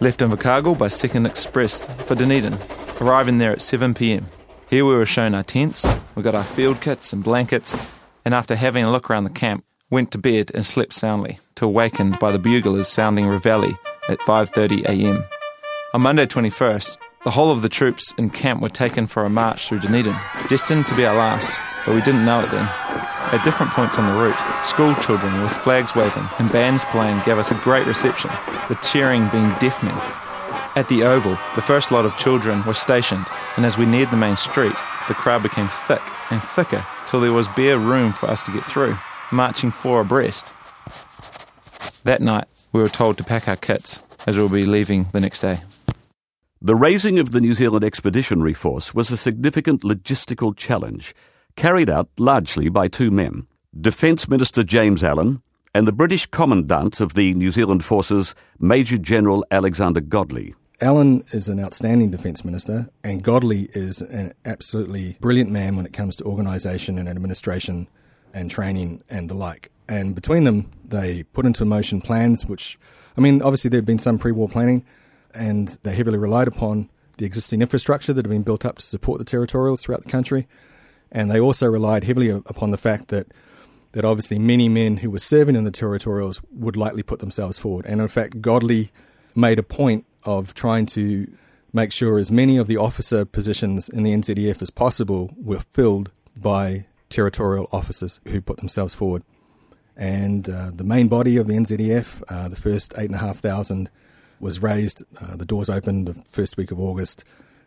Left 0.00 0.18
Invercargill 0.18 0.76
by 0.76 0.88
Second 0.88 1.24
Express 1.24 1.86
for 2.02 2.16
Dunedin, 2.16 2.58
arriving 3.00 3.38
there 3.38 3.52
at 3.52 3.62
7 3.62 3.94
pm. 3.94 4.26
Here 4.68 4.84
we 4.84 4.92
were 4.92 5.06
shown 5.06 5.36
our 5.36 5.44
tents, 5.44 5.86
we 6.16 6.24
got 6.24 6.34
our 6.34 6.42
field 6.42 6.80
kits 6.80 7.12
and 7.12 7.22
blankets, 7.22 7.76
and 8.24 8.34
after 8.34 8.56
having 8.56 8.82
a 8.82 8.90
look 8.90 9.08
around 9.08 9.22
the 9.22 9.30
camp, 9.30 9.64
went 9.88 10.10
to 10.10 10.18
bed 10.18 10.50
and 10.52 10.66
slept 10.66 10.94
soundly, 10.94 11.38
till 11.54 11.68
awakened 11.68 12.18
by 12.18 12.32
the 12.32 12.40
buglers 12.40 12.88
sounding 12.88 13.28
reveille 13.28 13.78
at 14.08 14.18
5:30 14.18 14.84
a.m. 14.86 15.24
On 15.94 16.00
Monday 16.00 16.26
21st, 16.26 16.98
the 17.22 17.30
whole 17.30 17.52
of 17.52 17.62
the 17.62 17.68
troops 17.68 18.12
in 18.18 18.30
camp 18.30 18.60
were 18.60 18.68
taken 18.68 19.06
for 19.06 19.24
a 19.26 19.30
march 19.30 19.68
through 19.68 19.78
Dunedin, 19.78 20.16
destined 20.48 20.88
to 20.88 20.96
be 20.96 21.06
our 21.06 21.14
last, 21.14 21.60
but 21.86 21.94
we 21.94 22.00
didn't 22.00 22.24
know 22.24 22.40
it 22.40 22.50
then. 22.50 22.68
At 23.30 23.44
different 23.44 23.72
points 23.72 23.98
on 23.98 24.06
the 24.06 24.18
route, 24.18 24.64
school 24.64 24.94
children 24.94 25.42
with 25.42 25.52
flags 25.52 25.94
waving 25.94 26.26
and 26.38 26.50
bands 26.50 26.86
playing 26.86 27.20
gave 27.26 27.36
us 27.36 27.50
a 27.50 27.56
great 27.56 27.86
reception, 27.86 28.30
the 28.70 28.78
cheering 28.82 29.28
being 29.28 29.52
deafening. 29.60 29.96
At 30.76 30.86
the 30.88 31.02
Oval, 31.02 31.36
the 31.54 31.60
first 31.60 31.92
lot 31.92 32.06
of 32.06 32.16
children 32.16 32.64
were 32.64 32.72
stationed, 32.72 33.26
and 33.56 33.66
as 33.66 33.76
we 33.76 33.84
neared 33.84 34.10
the 34.10 34.16
main 34.16 34.36
street, 34.36 34.76
the 35.08 35.14
crowd 35.14 35.42
became 35.42 35.68
thick 35.68 36.00
and 36.30 36.42
thicker 36.42 36.86
till 37.04 37.20
there 37.20 37.34
was 37.34 37.48
bare 37.48 37.78
room 37.78 38.14
for 38.14 38.30
us 38.30 38.42
to 38.44 38.50
get 38.50 38.64
through, 38.64 38.96
marching 39.30 39.72
four 39.72 40.00
abreast. 40.00 40.54
That 42.04 42.22
night, 42.22 42.46
we 42.72 42.80
were 42.80 42.88
told 42.88 43.18
to 43.18 43.24
pack 43.24 43.46
our 43.46 43.56
kits, 43.56 44.02
as 44.26 44.36
we 44.36 44.42
will 44.42 44.48
be 44.48 44.64
leaving 44.64 45.04
the 45.12 45.20
next 45.20 45.40
day. 45.40 45.60
The 46.62 46.74
raising 46.74 47.18
of 47.18 47.32
the 47.32 47.42
New 47.42 47.52
Zealand 47.52 47.84
Expeditionary 47.84 48.54
Force 48.54 48.94
was 48.94 49.10
a 49.10 49.18
significant 49.18 49.82
logistical 49.82 50.56
challenge, 50.56 51.14
carried 51.58 51.90
out 51.90 52.08
largely 52.18 52.68
by 52.68 52.86
two 52.86 53.10
men 53.10 53.44
Defence 53.78 54.28
Minister 54.28 54.62
James 54.62 55.02
Allen 55.02 55.42
and 55.74 55.88
the 55.88 55.92
British 55.92 56.24
Commandant 56.26 57.00
of 57.00 57.14
the 57.14 57.34
New 57.34 57.50
Zealand 57.50 57.84
Forces, 57.84 58.36
Major 58.60 58.96
General 58.96 59.44
Alexander 59.50 60.00
Godley. 60.00 60.54
Allen 60.80 61.24
is 61.32 61.48
an 61.48 61.58
outstanding 61.58 62.12
defence 62.12 62.44
minister, 62.44 62.88
and 63.02 63.24
Godley 63.24 63.68
is 63.72 64.00
an 64.00 64.34
absolutely 64.44 65.16
brilliant 65.20 65.50
man 65.50 65.74
when 65.74 65.84
it 65.84 65.92
comes 65.92 66.14
to 66.16 66.24
organisation 66.24 66.96
and 66.96 67.08
administration 67.08 67.88
and 68.32 68.48
training 68.50 69.02
and 69.10 69.28
the 69.28 69.34
like. 69.34 69.72
And 69.88 70.14
between 70.14 70.44
them, 70.44 70.70
they 70.84 71.24
put 71.24 71.44
into 71.44 71.64
motion 71.64 72.00
plans 72.00 72.46
which, 72.46 72.78
I 73.16 73.20
mean, 73.20 73.42
obviously 73.42 73.68
there'd 73.68 73.84
been 73.84 73.98
some 73.98 74.18
pre 74.18 74.30
war 74.30 74.48
planning, 74.48 74.84
and 75.34 75.76
they 75.82 75.96
heavily 75.96 76.18
relied 76.18 76.46
upon 76.46 76.88
the 77.16 77.26
existing 77.26 77.62
infrastructure 77.62 78.12
that 78.12 78.24
had 78.24 78.30
been 78.30 78.44
built 78.44 78.64
up 78.64 78.76
to 78.76 78.86
support 78.86 79.18
the 79.18 79.24
territorials 79.24 79.82
throughout 79.82 80.04
the 80.04 80.10
country. 80.10 80.46
And 81.10 81.30
they 81.30 81.40
also 81.40 81.66
relied 81.66 82.04
heavily 82.04 82.28
upon 82.30 82.70
the 82.70 82.76
fact 82.76 83.08
that 83.08 83.28
that 83.92 84.04
obviously 84.04 84.38
many 84.38 84.68
men 84.68 84.98
who 84.98 85.10
were 85.10 85.18
serving 85.18 85.56
in 85.56 85.64
the 85.64 85.70
territorials 85.70 86.42
would 86.52 86.76
likely 86.76 87.02
put 87.02 87.20
themselves 87.20 87.58
forward. 87.58 87.86
And 87.86 88.00
in 88.00 88.08
fact, 88.08 88.42
Godley 88.42 88.90
made 89.34 89.58
a 89.58 89.62
point 89.62 90.04
of 90.24 90.52
trying 90.52 90.86
to 90.86 91.26
make 91.72 91.92
sure 91.92 92.18
as 92.18 92.30
many 92.30 92.58
of 92.58 92.66
the 92.66 92.76
officer 92.76 93.24
positions 93.24 93.88
in 93.88 94.02
the 94.02 94.12
NZEF 94.12 94.60
as 94.60 94.70
possible 94.70 95.34
were 95.36 95.60
filled 95.70 96.10
by 96.40 96.86
territorial 97.08 97.68
officers 97.72 98.20
who 98.28 98.40
put 98.40 98.58
themselves 98.58 98.94
forward. 98.94 99.22
And 99.96 100.48
uh, 100.48 100.70
the 100.72 100.84
main 100.84 101.08
body 101.08 101.36
of 101.36 101.46
the 101.46 101.54
NZEF, 101.54 102.22
uh, 102.28 102.48
the 102.48 102.56
first 102.56 102.94
8,500, 102.96 103.90
was 104.38 104.62
raised. 104.62 105.02
Uh, 105.20 105.36
the 105.36 105.44
doors 105.44 105.68
opened 105.68 106.06
the 106.06 106.14
first 106.14 106.56
week 106.56 106.70
of 106.70 106.78
August. 106.78 107.24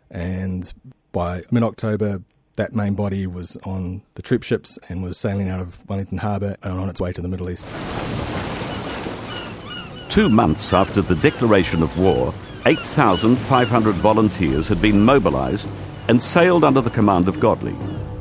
And 0.10 0.71
by 1.12 1.41
mid 1.51 1.63
October, 1.63 2.24
that 2.58 2.74
main 2.74 2.93
body 2.93 3.27
was 3.27 3.58
on 3.63 4.01
the 4.15 4.22
troop 4.22 4.43
ships 4.43 4.77
and 4.89 5.03
was 5.03 5.17
sailing 5.17 5.50
out 5.50 5.62
of 5.62 5.88
Wellington 5.89 6.17
Harbour 6.17 6.55
and 6.63 6.74
on 6.74 6.89
its 6.89 7.00
way 7.00 7.12
to 7.13 7.22
the 7.22 7.27
Middle 7.27 7.50
East. 7.50 7.67
Two 10.10 10.29
months 10.29 10.74
after 10.74 11.01
the 11.01 11.15
declaration 11.15 11.81
of 11.81 11.98
war, 11.98 12.34
8,500 12.65 13.96
volunteers 13.96 14.67
had 14.67 14.81
been 14.81 15.01
mobilised 15.01 15.67
and 16.08 16.22
sailed 16.22 16.63
under 16.63 16.81
the 16.81 16.89
command 16.89 17.27
of 17.27 17.39
Godley. 17.39 17.75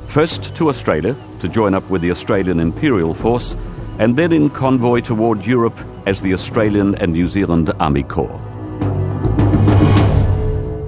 First 0.07 0.55
to 0.57 0.69
Australia 0.69 1.17
to 1.41 1.49
join 1.49 1.75
up 1.75 1.89
with 1.91 2.03
the 2.03 2.11
Australian 2.11 2.61
Imperial 2.61 3.15
Force, 3.15 3.57
and 3.99 4.17
then 4.17 4.33
in 4.33 4.49
convoy 4.51 5.01
toward 5.01 5.45
Europe 5.45 5.79
as 6.07 6.23
the 6.23 6.33
Australian 6.33 6.95
and 6.97 7.13
New 7.13 7.27
Zealand 7.27 7.71
Army 7.81 8.03
Corps. 8.03 8.41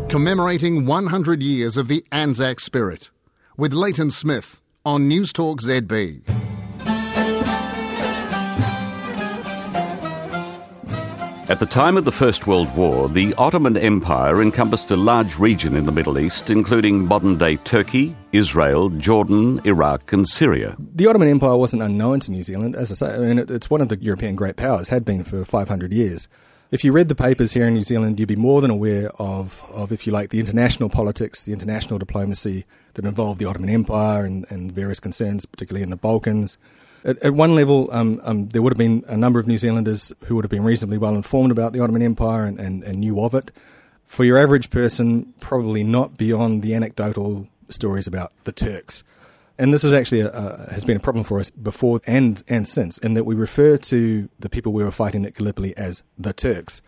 Commemorating 0.09 0.87
100 0.87 1.43
years 1.43 1.77
of 1.77 1.89
the 1.89 2.05
Anzac 2.13 2.61
spirit 2.61 3.11
with 3.57 3.73
Leighton 3.73 4.11
Smith 4.11 4.63
on 4.85 5.09
News 5.09 5.33
Talk 5.33 5.61
ZB. 5.61 6.23
At 11.49 11.59
the 11.59 11.67
time 11.67 11.99
of 11.99 12.07
the 12.07 12.13
First 12.13 12.47
World 12.47 12.75
War, 12.75 13.11
the 13.11 13.35
Ottoman 13.37 13.77
Empire 13.77 14.41
encompassed 14.41 14.91
a 14.91 14.97
large 14.97 15.39
region 15.39 15.77
in 15.77 15.85
the 15.85 15.93
Middle 15.93 16.19
East, 16.19 16.49
including 16.49 17.07
modern 17.07 17.37
day 17.37 17.57
Turkey, 17.57 18.17
Israel, 18.33 18.89
Jordan, 18.89 19.61
Iraq, 19.65 20.15
and 20.15 20.27
Syria. 20.27 20.75
The 20.79 21.07
Ottoman 21.09 21.29
Empire 21.29 21.59
wasn't 21.59 21.83
unknown 21.83 22.21
to 22.21 22.31
New 22.31 22.43
Zealand. 22.43 22.75
As 22.75 22.91
I 22.91 22.95
say, 22.95 23.15
I 23.15 23.19
mean, 23.19 23.39
it's 23.39 23.69
one 23.69 23.83
of 23.83 23.89
the 23.89 23.99
European 24.03 24.35
great 24.35 24.57
powers, 24.57 24.89
had 24.89 25.05
been 25.05 25.25
for 25.25 25.45
500 25.45 25.93
years. 25.93 26.27
If 26.73 26.85
you 26.85 26.93
read 26.93 27.09
the 27.09 27.15
papers 27.15 27.53
here 27.53 27.67
in 27.67 27.75
New 27.75 27.83
Zealand, 27.83 28.19
you'd 28.19 28.31
be 28.31 28.35
more 28.35 28.63
than 28.63 28.71
aware 28.71 29.11
of, 29.19 29.63
of 29.71 29.93
if 29.93 30.07
you 30.07 30.13
like, 30.15 30.31
the 30.31 30.41
international 30.41 30.89
politics, 30.89 31.45
the 31.45 31.53
international 31.53 31.99
diplomacy 31.99 32.65
that 32.95 33.05
involved 33.05 33.39
the 33.39 33.45
Ottoman 33.45 33.69
Empire 33.69 34.25
and, 34.25 34.47
and 34.49 34.73
various 34.73 34.99
concerns, 34.99 35.45
particularly 35.45 35.83
in 35.83 35.91
the 35.91 35.99
Balkans. 35.99 36.57
At, 37.05 37.19
at 37.23 37.35
one 37.35 37.55
level, 37.55 37.91
um, 37.93 38.23
um, 38.25 38.49
there 38.49 38.63
would 38.63 38.73
have 38.73 38.79
been 38.79 39.05
a 39.07 39.19
number 39.19 39.39
of 39.39 39.47
New 39.47 39.59
Zealanders 39.59 40.15
who 40.29 40.35
would 40.35 40.47
have 40.47 40.51
been 40.51 40.65
reasonably 40.65 40.97
well 40.97 41.15
informed 41.15 41.53
about 41.53 41.75
the 41.75 41.81
Ottoman 41.81 42.01
Empire 42.01 42.47
and, 42.47 42.59
and, 42.59 42.83
and 42.85 43.01
knew 43.01 43.21
of 43.21 43.35
it. 43.35 43.51
For 44.07 44.25
your 44.25 44.39
average 44.39 44.71
person, 44.71 45.35
probably 45.43 45.85
not 45.85 46.17
beyond 46.17 46.63
the 46.63 46.75
anecdotal 46.75 47.49
stories 47.69 48.07
about 48.07 48.33
the 48.45 48.53
Turks. 48.53 49.05
And 49.59 49.73
this 49.73 49.85
is 49.85 49.95
actually 49.95 50.23
a, 50.23 50.67
has 50.71 50.85
been 50.85 50.97
a 50.97 51.01
problem 51.01 51.25
for 51.25 51.39
us 51.39 51.51
before 51.51 52.01
and 52.07 52.43
and 52.49 52.67
since, 52.67 52.99
in 52.99 53.15
that 53.15 53.25
we 53.25 53.35
refer 53.35 53.77
to 53.77 54.29
the 54.39 54.49
people 54.49 54.73
we 54.73 54.85
were 54.85 54.91
fighting 54.91 55.25
at 55.25 55.35
Gallipoli 55.35 55.77
as 55.77 56.03
the 56.19 56.33
Turks. 56.33 56.83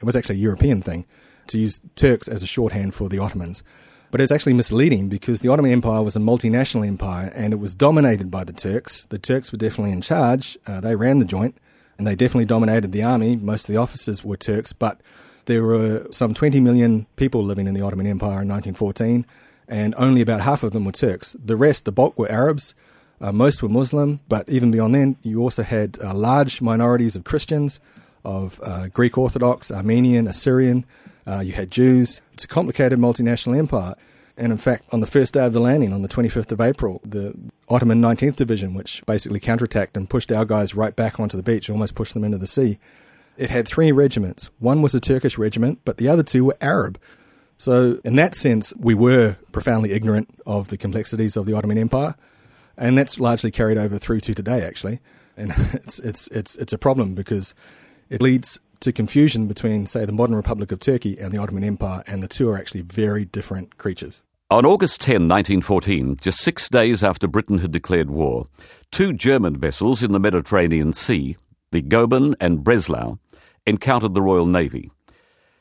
It 0.00 0.04
was 0.04 0.16
actually 0.16 0.36
a 0.36 0.38
European 0.38 0.82
thing 0.82 1.06
to 1.48 1.58
use 1.58 1.80
Turks 1.96 2.28
as 2.28 2.42
a 2.42 2.46
shorthand 2.46 2.94
for 2.94 3.08
the 3.08 3.18
Ottomans. 3.18 3.62
But 4.10 4.20
it's 4.20 4.32
actually 4.32 4.54
misleading 4.54 5.08
because 5.08 5.40
the 5.40 5.50
Ottoman 5.50 5.70
Empire 5.70 6.02
was 6.02 6.16
a 6.16 6.20
multinational 6.20 6.86
empire 6.86 7.30
and 7.34 7.52
it 7.52 7.60
was 7.60 7.74
dominated 7.74 8.30
by 8.30 8.44
the 8.44 8.52
Turks. 8.52 9.06
The 9.06 9.18
Turks 9.18 9.52
were 9.52 9.58
definitely 9.58 9.92
in 9.92 10.00
charge. 10.00 10.58
Uh, 10.66 10.80
they 10.80 10.96
ran 10.96 11.20
the 11.20 11.24
joint 11.24 11.56
and 11.96 12.06
they 12.06 12.16
definitely 12.16 12.46
dominated 12.46 12.90
the 12.90 13.04
army. 13.04 13.36
Most 13.36 13.68
of 13.68 13.74
the 13.74 13.80
officers 13.80 14.24
were 14.24 14.36
Turks, 14.36 14.72
but 14.72 15.00
there 15.44 15.62
were 15.62 16.06
some 16.10 16.34
20 16.34 16.60
million 16.60 17.06
people 17.16 17.42
living 17.42 17.66
in 17.66 17.74
the 17.74 17.82
Ottoman 17.82 18.06
Empire 18.06 18.42
in 18.42 18.48
1914 18.48 19.26
and 19.70 19.94
only 19.96 20.20
about 20.20 20.42
half 20.42 20.62
of 20.62 20.72
them 20.72 20.84
were 20.84 20.92
Turks. 20.92 21.36
The 21.42 21.56
rest, 21.56 21.84
the 21.86 21.92
bulk, 21.92 22.18
were 22.18 22.30
Arabs. 22.30 22.74
Uh, 23.20 23.32
most 23.32 23.62
were 23.62 23.68
Muslim, 23.68 24.18
but 24.28 24.48
even 24.48 24.70
beyond 24.70 24.94
then, 24.94 25.16
you 25.22 25.40
also 25.40 25.62
had 25.62 25.98
uh, 26.02 26.14
large 26.14 26.60
minorities 26.60 27.16
of 27.16 27.24
Christians, 27.24 27.78
of 28.24 28.58
uh, 28.62 28.88
Greek 28.88 29.16
Orthodox, 29.16 29.70
Armenian, 29.70 30.26
Assyrian, 30.26 30.84
uh, 31.26 31.40
you 31.40 31.52
had 31.52 31.70
Jews. 31.70 32.20
It's 32.32 32.44
a 32.44 32.48
complicated 32.48 32.98
multinational 32.98 33.58
empire. 33.58 33.94
And 34.36 34.52
in 34.52 34.58
fact, 34.58 34.86
on 34.90 35.00
the 35.00 35.06
first 35.06 35.34
day 35.34 35.44
of 35.44 35.52
the 35.52 35.60
landing, 35.60 35.92
on 35.92 36.00
the 36.00 36.08
25th 36.08 36.50
of 36.50 36.60
April, 36.62 37.00
the 37.04 37.34
Ottoman 37.68 38.00
19th 38.00 38.36
Division, 38.36 38.72
which 38.72 39.04
basically 39.04 39.38
counterattacked 39.38 39.96
and 39.96 40.08
pushed 40.08 40.32
our 40.32 40.46
guys 40.46 40.74
right 40.74 40.96
back 40.96 41.20
onto 41.20 41.36
the 41.36 41.42
beach, 41.42 41.68
almost 41.68 41.94
pushed 41.94 42.14
them 42.14 42.24
into 42.24 42.38
the 42.38 42.46
sea, 42.46 42.78
it 43.36 43.50
had 43.50 43.68
three 43.68 43.92
regiments. 43.92 44.50
One 44.58 44.80
was 44.80 44.94
a 44.94 45.00
Turkish 45.00 45.36
regiment, 45.36 45.80
but 45.84 45.98
the 45.98 46.08
other 46.08 46.22
two 46.22 46.46
were 46.46 46.56
Arab. 46.60 46.98
So, 47.60 48.00
in 48.06 48.16
that 48.16 48.34
sense, 48.34 48.72
we 48.78 48.94
were 48.94 49.36
profoundly 49.52 49.92
ignorant 49.92 50.30
of 50.46 50.68
the 50.68 50.78
complexities 50.78 51.36
of 51.36 51.44
the 51.44 51.52
Ottoman 51.52 51.76
Empire. 51.76 52.14
And 52.78 52.96
that's 52.96 53.20
largely 53.20 53.50
carried 53.50 53.76
over 53.76 53.98
through 53.98 54.20
to 54.20 54.34
today, 54.34 54.62
actually. 54.62 55.00
And 55.36 55.52
it's, 55.74 55.98
it's, 55.98 56.26
it's, 56.28 56.56
it's 56.56 56.72
a 56.72 56.78
problem 56.78 57.14
because 57.14 57.54
it 58.08 58.22
leads 58.22 58.58
to 58.80 58.92
confusion 58.92 59.46
between, 59.46 59.84
say, 59.84 60.06
the 60.06 60.12
modern 60.12 60.36
Republic 60.36 60.72
of 60.72 60.80
Turkey 60.80 61.18
and 61.18 61.32
the 61.32 61.36
Ottoman 61.36 61.62
Empire, 61.62 62.02
and 62.06 62.22
the 62.22 62.28
two 62.28 62.48
are 62.48 62.56
actually 62.56 62.80
very 62.80 63.26
different 63.26 63.76
creatures. 63.76 64.24
On 64.50 64.64
August 64.64 65.02
10, 65.02 65.28
1914, 65.28 66.16
just 66.18 66.40
six 66.40 66.66
days 66.70 67.04
after 67.04 67.28
Britain 67.28 67.58
had 67.58 67.72
declared 67.72 68.10
war, 68.10 68.46
two 68.90 69.12
German 69.12 69.58
vessels 69.58 70.02
in 70.02 70.12
the 70.12 70.18
Mediterranean 70.18 70.94
Sea, 70.94 71.36
the 71.72 71.82
Goeben 71.82 72.34
and 72.40 72.64
Breslau, 72.64 73.18
encountered 73.66 74.14
the 74.14 74.22
Royal 74.22 74.46
Navy. 74.46 74.90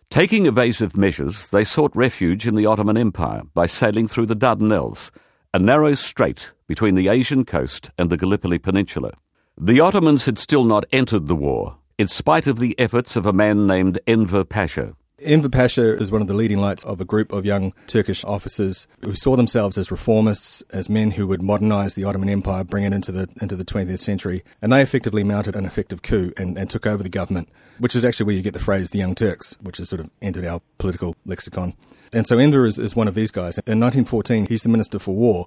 Taking 0.09 0.47
evasive 0.47 0.97
measures, 0.97 1.49
they 1.49 1.63
sought 1.63 1.95
refuge 1.95 2.47
in 2.47 2.55
the 2.55 2.65
Ottoman 2.65 2.97
Empire 2.97 3.43
by 3.53 3.67
sailing 3.67 4.07
through 4.07 4.25
the 4.25 4.35
Dardanelles, 4.35 5.11
a 5.53 5.59
narrow 5.59 5.93
strait 5.93 6.51
between 6.65 6.95
the 6.95 7.09
Asian 7.09 7.45
coast 7.45 7.91
and 7.95 8.09
the 8.09 8.17
Gallipoli 8.17 8.57
Peninsula. 8.57 9.11
The 9.55 9.79
Ottomans 9.79 10.25
had 10.25 10.39
still 10.39 10.63
not 10.63 10.85
entered 10.91 11.27
the 11.27 11.35
war, 11.35 11.77
in 11.99 12.07
spite 12.07 12.47
of 12.47 12.57
the 12.57 12.73
efforts 12.79 13.15
of 13.15 13.27
a 13.27 13.33
man 13.33 13.67
named 13.67 13.99
Enver 14.07 14.43
Pasha. 14.43 14.95
Enver 15.21 15.49
Pasha 15.49 15.95
is 15.97 16.11
one 16.11 16.21
of 16.21 16.27
the 16.27 16.33
leading 16.33 16.59
lights 16.59 16.85
of 16.85 17.01
a 17.01 17.05
group 17.05 17.33
of 17.33 17.45
young 17.45 17.73
Turkish 17.87 18.23
officers 18.23 18.87
who 19.01 19.13
saw 19.13 19.35
themselves 19.35 19.77
as 19.77 19.89
reformists, 19.89 20.63
as 20.71 20.89
men 20.89 21.11
who 21.11 21.27
would 21.27 21.41
modernize 21.41 21.95
the 21.95 22.03
Ottoman 22.03 22.29
Empire, 22.29 22.63
bring 22.63 22.83
it 22.83 22.93
into 22.93 23.11
the 23.11 23.27
into 23.41 23.55
the 23.55 23.65
20th 23.65 23.99
century, 23.99 24.43
and 24.61 24.71
they 24.71 24.81
effectively 24.81 25.23
mounted 25.23 25.55
an 25.55 25.65
effective 25.65 26.01
coup 26.01 26.31
and, 26.37 26.57
and 26.57 26.69
took 26.69 26.85
over 26.85 27.03
the 27.03 27.09
government, 27.09 27.49
which 27.79 27.95
is 27.95 28.05
actually 28.05 28.27
where 28.27 28.35
you 28.35 28.41
get 28.41 28.53
the 28.53 28.59
phrase 28.59 28.91
"the 28.91 28.99
Young 28.99 29.15
Turks," 29.15 29.57
which 29.61 29.77
has 29.77 29.89
sort 29.89 29.99
of 29.99 30.09
entered 30.21 30.45
our 30.45 30.61
political 30.77 31.15
lexicon. 31.25 31.73
And 32.13 32.25
so 32.25 32.39
Enver 32.39 32.65
is, 32.65 32.79
is 32.79 32.95
one 32.95 33.07
of 33.07 33.15
these 33.15 33.31
guys. 33.31 33.57
In 33.59 33.79
1914, 33.79 34.47
he's 34.47 34.63
the 34.63 34.69
Minister 34.69 34.99
for 34.99 35.15
War. 35.15 35.45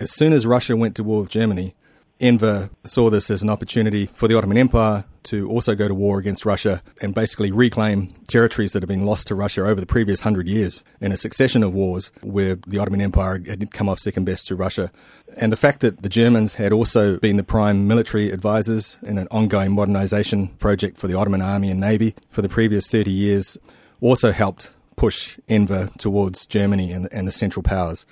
As 0.00 0.12
soon 0.12 0.32
as 0.32 0.46
Russia 0.46 0.76
went 0.76 0.96
to 0.96 1.04
war 1.04 1.20
with 1.20 1.30
Germany, 1.30 1.74
Enver 2.18 2.70
saw 2.84 3.08
this 3.08 3.30
as 3.30 3.42
an 3.42 3.50
opportunity 3.50 4.06
for 4.06 4.28
the 4.28 4.36
Ottoman 4.36 4.58
Empire 4.58 5.04
to 5.24 5.48
also 5.48 5.74
go 5.74 5.88
to 5.88 5.94
war 5.94 6.18
against 6.18 6.44
Russia 6.44 6.82
and 7.00 7.14
basically 7.14 7.52
reclaim 7.52 8.08
territories 8.28 8.72
that 8.72 8.82
had 8.82 8.88
been 8.88 9.04
lost 9.04 9.26
to 9.28 9.34
Russia 9.34 9.62
over 9.62 9.80
the 9.80 9.86
previous 9.86 10.20
hundred 10.20 10.48
years 10.48 10.82
in 11.00 11.12
a 11.12 11.16
succession 11.16 11.62
of 11.62 11.74
wars 11.74 12.12
where 12.22 12.56
the 12.66 12.78
Ottoman 12.78 13.00
Empire 13.00 13.42
had 13.46 13.70
come 13.72 13.88
off 13.88 13.98
second 13.98 14.24
best 14.24 14.46
to 14.46 14.56
Russia. 14.56 14.90
And 15.36 15.52
the 15.52 15.56
fact 15.56 15.80
that 15.80 16.02
the 16.02 16.08
Germans 16.08 16.54
had 16.54 16.72
also 16.72 17.18
been 17.18 17.36
the 17.36 17.44
prime 17.44 17.86
military 17.86 18.30
advisors 18.30 18.98
in 19.02 19.18
an 19.18 19.28
ongoing 19.30 19.72
modernization 19.72 20.48
project 20.58 20.96
for 20.96 21.06
the 21.06 21.14
Ottoman 21.14 21.42
army 21.42 21.70
and 21.70 21.80
navy 21.80 22.14
for 22.30 22.42
the 22.42 22.48
previous 22.48 22.88
30 22.88 23.10
years 23.10 23.58
also 24.00 24.32
helped 24.32 24.74
push 24.96 25.38
Enver 25.48 25.88
towards 25.98 26.46
Germany 26.46 26.92
and, 26.92 27.08
and 27.12 27.26
the 27.26 27.32
Central 27.32 27.62
Powers. 27.62 28.06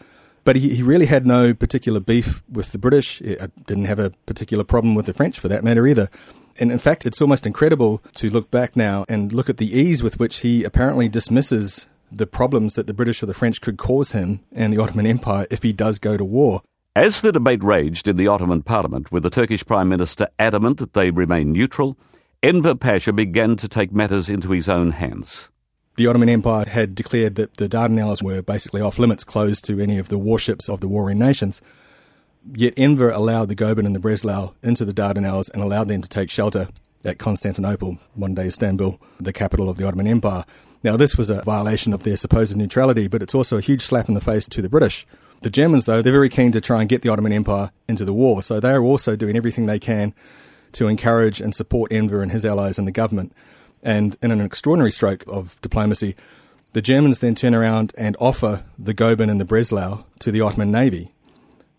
But 0.45 0.57
he, 0.57 0.75
he 0.75 0.83
really 0.83 1.05
had 1.05 1.27
no 1.27 1.53
particular 1.53 2.00
beef 2.00 2.43
with 2.50 2.73
the 2.73 2.79
British. 2.79 3.19
He 3.19 3.37
didn't 3.67 3.85
have 3.85 3.99
a 3.99 4.11
particular 4.25 4.65
problem 4.65 4.95
with 4.95 5.05
the 5.05 5.12
French, 5.12 5.38
for 5.38 5.49
that 5.49 5.62
matter, 5.62 5.87
either. 5.87 6.09
And 6.61 6.73
in 6.73 6.79
fact, 6.79 7.07
it's 7.07 7.21
almost 7.21 7.47
incredible 7.47 8.03
to 8.15 8.31
look 8.31 8.50
back 8.50 8.77
now 8.77 9.05
and 9.09 9.33
look 9.33 9.49
at 9.49 9.59
the 9.59 9.79
ease 9.79 10.03
with 10.03 10.19
which 10.19 10.38
he 10.38 10.65
apparently 10.65 11.09
dismisses 11.09 11.88
the 12.11 12.27
problems 12.27 12.75
that 12.75 12.87
the 12.87 12.95
British 12.95 13.23
or 13.23 13.27
the 13.27 13.35
French 13.35 13.61
could 13.61 13.77
cause 13.77 14.12
him 14.12 14.41
and 14.53 14.73
the 14.73 14.81
Ottoman 14.81 15.07
Empire 15.07 15.47
if 15.50 15.62
he 15.62 15.73
does 15.73 15.99
go 15.99 16.17
to 16.17 16.25
war. 16.25 16.62
As 16.97 17.21
the 17.21 17.33
debate 17.33 17.62
raged 17.62 18.09
in 18.09 18.17
the 18.17 18.27
Ottoman 18.27 18.62
Parliament, 18.62 19.12
with 19.12 19.23
the 19.23 19.31
Turkish 19.31 19.65
Prime 19.65 19.88
Minister 19.88 20.27
adamant 20.38 20.79
that 20.79 20.95
they 20.95 21.11
remain 21.11 21.53
neutral, 21.53 21.97
Enver 22.43 22.75
Pasha 22.75 23.12
began 23.12 23.57
to 23.57 23.69
take 23.69 23.93
matters 23.93 24.29
into 24.29 24.50
his 24.50 24.69
own 24.69 24.93
hands. 24.93 25.50
The 25.97 26.07
Ottoman 26.07 26.29
Empire 26.29 26.65
had 26.65 26.95
declared 26.95 27.35
that 27.35 27.57
the 27.57 27.69
Dardanelles 27.69 28.23
were 28.23 28.43
basically 28.43 28.81
off 28.81 28.99
limits, 28.99 29.25
closed 29.25 29.65
to 29.67 29.81
any 29.81 29.99
of 29.99 30.09
the 30.09 30.19
warships 30.19 30.69
of 30.69 30.81
the 30.81 30.88
warring 30.88 31.19
nations. 31.19 31.61
Yet 32.54 32.75
Enver 32.76 33.11
allowed 33.11 33.49
the 33.49 33.57
Goeben 33.57 33.87
and 33.87 33.95
the 33.95 34.00
Breslau 34.00 34.54
into 34.62 34.85
the 34.85 34.95
Dardanelles 34.95 35.50
and 35.52 35.62
allowed 35.62 35.88
them 35.88 36.02
to 36.02 36.09
take 36.09 36.30
shelter 36.30 36.68
at 37.04 37.18
Constantinople, 37.18 37.99
modern 38.16 38.35
day 38.35 38.47
Istanbul, 38.47 39.00
the 39.18 39.33
capital 39.33 39.68
of 39.68 39.76
the 39.76 39.87
Ottoman 39.87 40.07
Empire. 40.07 40.45
Now, 40.83 40.97
this 40.97 41.16
was 41.16 41.30
a 41.30 41.42
violation 41.42 41.92
of 41.92 42.04
their 42.04 42.16
supposed 42.16 42.57
neutrality, 42.57 43.09
but 43.09 43.23
it's 43.23 43.35
also 43.35 43.59
a 43.59 43.62
huge 43.62 43.83
slap 43.83 44.09
in 44.09 44.14
the 44.14 44.21
face 44.21 44.49
to 44.49 44.62
the 44.62 44.68
British. 44.68 45.07
The 45.40 45.50
Germans, 45.50 45.85
though, 45.85 46.02
they're 46.02 46.12
very 46.12 46.28
keen 46.28 46.52
to 46.52 46.61
try 46.61 46.80
and 46.80 46.88
get 46.88 47.02
the 47.02 47.09
Ottoman 47.09 47.33
Empire 47.33 47.71
into 47.88 48.04
the 48.04 48.12
war, 48.12 48.42
so 48.42 48.61
they 48.61 48.73
are 48.73 48.83
also 48.83 49.16
doing 49.16 49.37
everything 49.37 49.66
they 49.66 49.78
can 49.78 50.14
to 50.73 50.88
encourage 50.88 51.40
and 51.40 51.54
support 51.54 51.92
Enver 51.92 52.23
and 52.23 52.33
his 52.33 52.45
allies 52.45 52.78
in 52.78 52.85
the 52.85 52.92
government. 52.92 53.33
And 53.83 54.16
in 54.23 54.30
an 54.30 54.40
extraordinary 54.40 54.90
stroke 54.90 55.25
of 55.26 55.61
diplomacy, 55.61 56.16
the 56.73 56.83
Germans 56.83 57.21
then 57.21 57.35
turn 57.35 57.54
around 57.54 57.92
and 57.97 58.16
offer 58.21 58.64
the 58.78 58.95
Goeben 58.95 59.30
and 59.30 59.40
the 59.40 59.45
Breslau 59.45 60.04
to 60.18 60.30
the 60.30 60.40
Ottoman 60.40 60.71
Navy. 60.71 61.12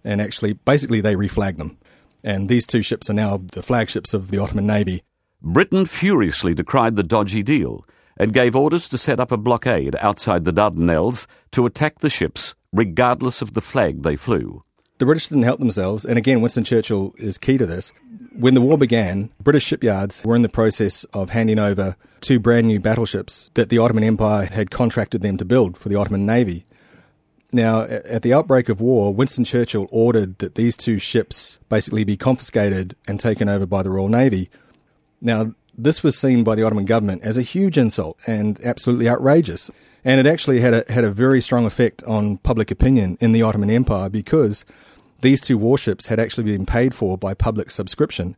And 0.04 0.22
actually, 0.22 0.54
basically, 0.54 1.02
they 1.02 1.16
reflag 1.16 1.58
them. 1.58 1.78
And 2.24 2.50
these 2.50 2.68
two 2.68 2.82
ships 2.82 3.10
are 3.10 3.14
now 3.14 3.38
the 3.54 3.64
flagships 3.64 4.14
of 4.14 4.32
the 4.32 4.40
Ottoman 4.40 4.68
Navy. 4.68 5.04
Britain 5.42 5.86
furiously 5.86 6.54
decried 6.54 6.96
the 6.96 7.04
dodgy 7.04 7.44
deal 7.44 7.86
and 8.18 8.34
gave 8.34 8.56
orders 8.56 8.88
to 8.90 8.98
set 8.98 9.20
up 9.20 9.32
a 9.32 9.38
blockade 9.38 9.96
outside 10.00 10.44
the 10.44 10.52
Dardanelles 10.52 11.26
to 11.52 11.66
attack 11.66 12.00
the 12.00 12.10
ships, 12.10 12.54
regardless 12.74 13.42
of 13.42 13.54
the 13.54 13.62
flag 13.62 14.04
they 14.04 14.18
flew. 14.18 14.62
The 14.98 15.06
British 15.06 15.30
didn't 15.30 15.46
help 15.46 15.60
themselves, 15.60 16.04
and 16.04 16.18
again, 16.18 16.42
Winston 16.42 16.66
Churchill 16.66 17.14
is 17.18 17.38
key 17.38 17.58
to 17.58 17.66
this. 17.66 17.94
When 18.34 18.54
the 18.54 18.62
war 18.62 18.78
began, 18.78 19.32
British 19.42 19.64
shipyards 19.64 20.26
were 20.26 20.36
in 20.36 20.42
the 20.42 20.50
process 20.50 21.06
of 21.14 21.30
handing 21.30 21.58
over 21.58 21.96
two 22.20 22.38
brand 22.38 22.68
new 22.68 22.82
battleships 22.82 23.50
that 23.54 23.70
the 23.70 23.78
Ottoman 23.78 24.04
Empire 24.04 24.46
had 24.46 24.72
contracted 24.72 25.22
them 25.22 25.38
to 25.38 25.46
build 25.46 25.78
for 25.78 25.88
the 25.88 25.96
Ottoman 25.96 26.26
Navy. 26.26 26.66
Now, 27.52 27.82
at 27.82 28.22
the 28.22 28.34
outbreak 28.34 28.70
of 28.70 28.80
war, 28.80 29.14
Winston 29.14 29.44
Churchill 29.44 29.88
ordered 29.92 30.38
that 30.38 30.56
these 30.56 30.78
two 30.78 31.00
ships 31.00 31.60
basically 31.68 32.04
be 32.04 32.16
confiscated 32.16 32.96
and 33.08 33.20
taken 33.20 33.50
over 33.50 33.66
by 33.66 33.82
the 33.82 33.90
Royal 33.90 34.08
Navy. 34.08 34.50
Now, 35.20 35.56
this 35.76 36.04
was 36.04 36.18
seen 36.18 36.44
by 36.44 36.56
the 36.56 36.64
Ottoman 36.64 36.86
government 36.86 37.24
as 37.24 37.38
a 37.38 37.42
huge 37.42 37.78
insult 37.78 38.22
and 38.28 38.60
absolutely 38.64 39.10
outrageous. 39.10 39.72
And 40.06 40.20
it 40.20 40.28
actually 40.30 40.62
had 40.62 40.74
a, 40.74 40.92
had 40.92 41.04
a 41.04 41.12
very 41.12 41.42
strong 41.42 41.66
effect 41.66 42.04
on 42.04 42.38
public 42.38 42.70
opinion 42.70 43.18
in 43.20 43.32
the 43.32 43.42
Ottoman 43.42 43.70
Empire 43.70 44.10
because 44.10 44.64
these 45.22 45.42
two 45.42 45.58
warships 45.58 46.08
had 46.08 46.20
actually 46.20 46.44
been 46.44 46.66
paid 46.66 46.94
for 46.94 47.18
by 47.18 47.34
public 47.34 47.72
subscription. 47.72 48.36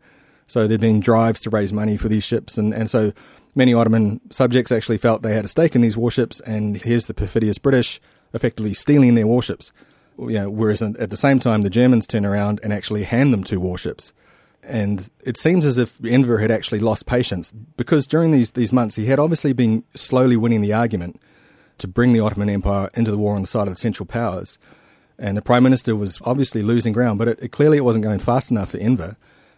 So 0.48 0.68
there'd 0.68 0.82
been 0.82 1.00
drives 1.00 1.40
to 1.42 1.50
raise 1.50 1.72
money 1.72 1.98
for 1.98 2.10
these 2.10 2.24
ships, 2.24 2.58
and, 2.58 2.74
and 2.74 2.90
so 2.90 3.14
many 3.56 3.74
Ottoman 3.74 4.20
subjects 4.32 4.72
actually 4.72 4.98
felt 4.98 5.22
they 5.22 5.34
had 5.34 5.46
a 5.46 5.48
stake 5.48 5.76
in 5.76 5.82
these 5.82 5.96
warships, 5.96 6.40
and 6.42 6.78
here's 6.78 7.06
the 7.06 7.14
perfidious 7.14 7.58
British 7.58 8.02
effectively 8.34 8.74
stealing 8.74 9.16
their 9.16 9.28
warships. 9.28 9.72
You 10.20 10.34
know, 10.34 10.50
whereas 10.50 10.82
at 10.82 11.10
the 11.10 11.18
same 11.18 11.40
time, 11.40 11.62
the 11.62 11.70
Germans 11.70 12.06
turn 12.06 12.26
around 12.26 12.60
and 12.64 12.72
actually 12.72 13.04
hand 13.04 13.34
them 13.34 13.44
two 13.44 13.60
warships. 13.60 14.14
And 14.64 15.10
it 15.26 15.38
seems 15.38 15.66
as 15.66 15.80
if 15.80 16.04
Enver 16.06 16.38
had 16.38 16.52
actually 16.52 16.80
lost 16.80 17.08
patience 17.08 17.52
because 17.78 18.06
during 18.06 18.32
these, 18.32 18.52
these 18.52 18.72
months 18.72 18.96
he 18.96 19.08
had 19.08 19.20
obviously 19.20 19.54
been 19.54 19.84
slowly 19.96 20.38
winning 20.38 20.62
the 20.62 20.74
argument 20.74 21.20
to 21.80 21.88
bring 21.88 22.14
the 22.14 22.20
Ottoman 22.20 22.50
Empire 22.50 22.90
into 22.94 23.10
the 23.10 23.18
war 23.18 23.36
on 23.36 23.42
the 23.42 23.48
side 23.48 23.68
of 23.68 23.74
the 23.74 23.80
Central 23.80 24.06
Powers. 24.06 24.60
And 25.18 25.36
the 25.36 25.42
Prime 25.42 25.64
Minister 25.64 25.96
was 25.96 26.20
obviously 26.26 26.62
losing 26.62 26.94
ground, 26.94 27.18
but 27.18 27.28
it, 27.28 27.40
it 27.42 27.52
clearly 27.52 27.78
it 27.78 27.86
wasn't 27.86 28.06
going 28.06 28.20
fast 28.20 28.52
enough 28.52 28.72
for 28.72 28.78
Enver. 28.78 29.18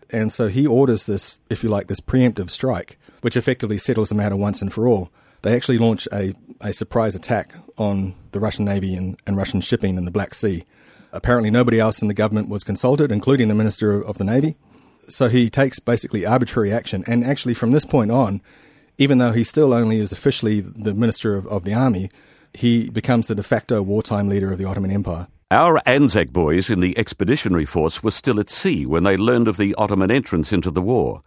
And 0.09 0.31
so 0.31 0.47
he 0.47 0.65
orders 0.65 1.05
this, 1.05 1.39
if 1.49 1.63
you 1.63 1.69
like, 1.69 1.87
this 1.87 1.99
preemptive 1.99 2.49
strike, 2.49 2.97
which 3.21 3.35
effectively 3.35 3.77
settles 3.77 4.09
the 4.09 4.15
matter 4.15 4.35
once 4.35 4.61
and 4.61 4.71
for 4.71 4.87
all. 4.87 5.09
They 5.43 5.55
actually 5.55 5.77
launch 5.77 6.07
a, 6.11 6.33
a 6.61 6.73
surprise 6.73 7.15
attack 7.15 7.49
on 7.77 8.15
the 8.31 8.39
Russian 8.39 8.65
Navy 8.65 8.95
and, 8.95 9.17
and 9.27 9.37
Russian 9.37 9.61
shipping 9.61 9.97
in 9.97 10.05
the 10.05 10.11
Black 10.11 10.33
Sea. 10.33 10.63
Apparently, 11.11 11.51
nobody 11.51 11.79
else 11.79 12.01
in 12.01 12.07
the 12.07 12.13
government 12.13 12.49
was 12.49 12.63
consulted, 12.63 13.11
including 13.11 13.49
the 13.49 13.55
Minister 13.55 14.01
of 14.01 14.17
the 14.17 14.23
Navy. 14.23 14.55
So 15.09 15.27
he 15.27 15.49
takes 15.49 15.79
basically 15.79 16.25
arbitrary 16.25 16.71
action. 16.71 17.03
And 17.05 17.23
actually, 17.23 17.53
from 17.53 17.71
this 17.71 17.85
point 17.85 18.09
on, 18.09 18.41
even 18.97 19.17
though 19.17 19.33
he 19.33 19.43
still 19.43 19.73
only 19.73 19.99
is 19.99 20.11
officially 20.11 20.61
the 20.61 20.93
Minister 20.93 21.35
of, 21.35 21.45
of 21.47 21.63
the 21.65 21.73
Army, 21.73 22.09
he 22.53 22.89
becomes 22.89 23.27
the 23.27 23.35
de 23.35 23.43
facto 23.43 23.81
wartime 23.81 24.29
leader 24.29 24.51
of 24.51 24.57
the 24.57 24.65
Ottoman 24.65 24.91
Empire. 24.91 25.27
Our 25.51 25.79
Anzac 25.85 26.31
boys 26.31 26.69
in 26.69 26.79
the 26.79 26.97
expeditionary 26.97 27.65
force 27.65 28.01
were 28.01 28.11
still 28.11 28.39
at 28.39 28.49
sea 28.49 28.85
when 28.85 29.03
they 29.03 29.17
learned 29.17 29.47
of 29.47 29.57
the 29.57 29.75
Ottoman 29.75 30.09
entrance 30.09 30.53
into 30.53 30.71
the 30.71 30.81
war. 30.81 31.21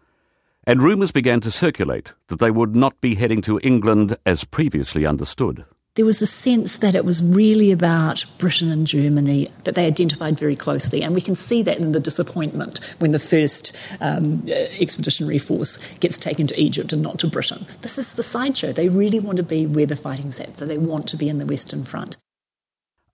And 0.67 0.83
rumours 0.83 1.13
began 1.13 1.41
to 1.41 1.51
circulate 1.51 2.13
that 2.29 2.41
they 2.41 2.51
would 2.51 2.75
not 2.75 3.01
be 3.01 3.15
heading 3.15 3.41
to 3.43 3.61
England 3.63 4.17
as 4.27 4.45
previously 4.45 5.07
understood 5.07 5.65
there 5.97 6.05
was 6.05 6.23
a 6.23 6.27
sense 6.27 6.79
that 6.79 6.95
it 6.95 7.05
was 7.05 7.23
really 7.23 7.73
about 7.73 8.25
Britain 8.39 8.71
and 8.71 8.87
Germany 8.87 9.49
that 9.65 9.75
they 9.75 9.87
identified 9.87 10.39
very 10.39 10.55
closely. 10.55 11.03
And 11.03 11.15
we 11.15 11.23
can 11.23 11.35
see 11.35 11.63
that 11.63 11.79
in 11.79 11.93
the 11.93 12.01
disappointment 12.01 12.79
when 12.99 13.13
the 13.13 13.19
first 13.19 13.75
um, 14.01 14.45
uh, 14.47 14.53
expeditionary 14.79 15.39
force 15.39 15.79
gets 15.95 16.19
taken 16.19 16.47
to 16.49 16.61
Egypt 16.61 16.93
and 16.93 17.03
not 17.03 17.19
to 17.21 17.27
Britain. 17.27 17.67
This 17.81 17.97
is 17.99 18.15
the 18.15 18.23
sideshow. 18.23 18.73
They 18.73 18.91
really 18.91 19.19
want 19.19 19.39
to 19.39 19.43
be 19.43 19.67
where 19.67 19.87
the 19.87 19.97
fighting's 19.97 20.39
at, 20.39 20.59
so 20.59 20.67
they 20.67 20.79
want 20.79 21.09
to 21.09 21.17
be 21.17 21.31
in 21.31 21.39
the 21.39 21.47
Western 21.47 21.85
Front. 21.85 22.19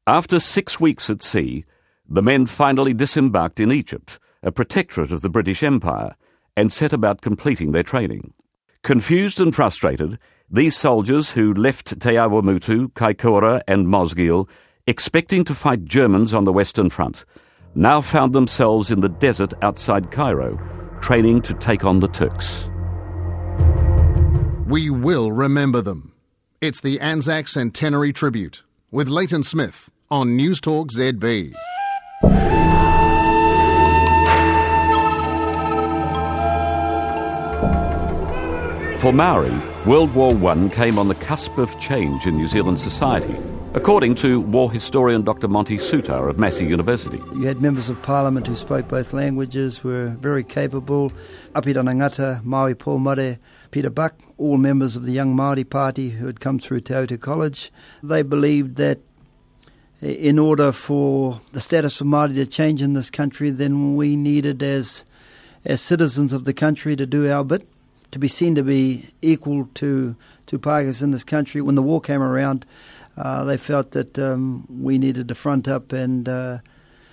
After 0.04 0.40
six 0.40 0.80
weeks 0.80 1.08
at 1.08 1.22
sea, 1.22 1.64
the 2.08 2.22
men 2.22 2.46
finally 2.46 2.92
disembarked 2.92 3.60
in 3.60 3.70
Egypt, 3.70 4.18
a 4.42 4.50
protectorate 4.50 5.12
of 5.12 5.20
the 5.20 5.30
British 5.30 5.62
Empire, 5.62 6.16
and 6.56 6.72
set 6.72 6.92
about 6.92 7.20
completing 7.20 7.72
their 7.72 7.82
training. 7.82 8.32
Confused 8.82 9.40
and 9.40 9.54
frustrated, 9.54 10.18
these 10.50 10.76
soldiers 10.76 11.30
who 11.30 11.54
left 11.54 12.00
Te 12.00 12.10
Awamutu, 12.10 12.92
Kaikoura, 12.92 13.62
and 13.66 13.86
Mosgiel, 13.86 14.48
expecting 14.86 15.44
to 15.44 15.54
fight 15.54 15.84
Germans 15.84 16.34
on 16.34 16.44
the 16.44 16.52
Western 16.52 16.90
Front, 16.90 17.24
now 17.74 18.00
found 18.00 18.32
themselves 18.32 18.90
in 18.90 19.00
the 19.00 19.08
desert 19.08 19.54
outside 19.62 20.10
Cairo, 20.10 20.58
training 21.00 21.40
to 21.42 21.54
take 21.54 21.84
on 21.84 22.00
the 22.00 22.08
Turks. 22.08 22.68
We 24.66 24.90
will 24.90 25.32
remember 25.32 25.80
them. 25.80 26.12
It's 26.60 26.80
the 26.80 27.00
Anzac 27.00 27.48
Centenary 27.48 28.12
Tribute 28.12 28.62
with 28.90 29.08
Leighton 29.08 29.42
Smith 29.42 29.90
on 30.10 30.36
News 30.36 30.60
Talk 30.60 30.90
ZB. 30.90 31.54
For 39.02 39.12
Maori, 39.12 39.60
World 39.84 40.14
War 40.14 40.30
I 40.48 40.68
came 40.68 40.96
on 40.96 41.08
the 41.08 41.16
cusp 41.16 41.58
of 41.58 41.76
change 41.80 42.24
in 42.24 42.36
New 42.36 42.46
Zealand 42.46 42.78
society, 42.78 43.36
according 43.74 44.14
to 44.22 44.40
war 44.40 44.70
historian 44.70 45.22
Dr. 45.22 45.48
Monty 45.48 45.78
Soutar 45.78 46.30
of 46.30 46.38
Massey 46.38 46.66
University. 46.66 47.20
You 47.34 47.48
had 47.48 47.60
members 47.60 47.88
of 47.88 48.00
parliament 48.02 48.46
who 48.46 48.54
spoke 48.54 48.86
both 48.86 49.12
languages, 49.12 49.82
were 49.82 50.10
very 50.20 50.44
capable. 50.44 51.10
Apirana 51.52 51.92
Ngata, 51.92 52.44
Maui 52.44 52.74
Pomare, 52.74 53.38
Peter 53.72 53.90
Buck, 53.90 54.14
all 54.38 54.56
members 54.56 54.94
of 54.94 55.02
the 55.02 55.10
Young 55.10 55.34
Māori 55.34 55.68
Party 55.68 56.10
who 56.10 56.26
had 56.28 56.38
come 56.38 56.60
through 56.60 56.82
Te 56.82 56.94
Aute 56.94 57.20
College. 57.20 57.72
They 58.04 58.22
believed 58.22 58.76
that 58.76 59.00
eh, 60.00 60.10
in 60.10 60.38
order 60.38 60.70
for 60.70 61.40
the 61.50 61.60
status 61.60 62.00
of 62.00 62.06
Māori 62.06 62.36
to 62.36 62.46
change 62.46 62.80
in 62.80 62.94
this 62.94 63.10
country, 63.10 63.50
then 63.50 63.96
we 63.96 64.14
needed 64.14 64.62
as 64.62 65.04
as 65.64 65.80
citizens 65.80 66.32
of 66.32 66.44
the 66.44 66.54
country 66.54 66.94
to 66.94 67.04
do 67.04 67.28
our 67.28 67.44
bit 67.44 67.66
to 68.12 68.18
be 68.18 68.28
seen 68.28 68.54
to 68.54 68.62
be 68.62 69.08
equal 69.20 69.66
to 69.74 70.14
to 70.46 70.58
Pākehās 70.58 71.02
in 71.02 71.10
this 71.10 71.24
country. 71.24 71.60
When 71.60 71.74
the 71.74 71.82
war 71.82 72.00
came 72.00 72.22
around, 72.22 72.64
uh, 73.16 73.44
they 73.44 73.56
felt 73.56 73.90
that 73.92 74.18
um, 74.18 74.66
we 74.68 74.98
needed 74.98 75.28
to 75.28 75.34
front 75.34 75.66
up 75.66 75.92
and 75.92 76.28
uh, 76.28 76.58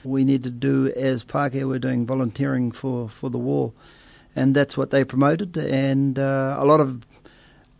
we 0.04 0.24
needed 0.24 0.44
to 0.44 0.50
do 0.52 0.94
as 0.96 1.24
Pākehā 1.24 1.64
were 1.64 1.80
doing, 1.80 2.06
volunteering 2.06 2.72
for, 2.72 3.10
for 3.10 3.30
the 3.30 3.38
war. 3.38 3.74
And 4.36 4.56
that's 4.56 4.78
what 4.78 4.92
they 4.92 5.04
promoted. 5.04 5.58
And 5.58 6.20
uh, 6.20 6.58
a 6.60 6.66
lot 6.66 6.80
of 6.80 7.06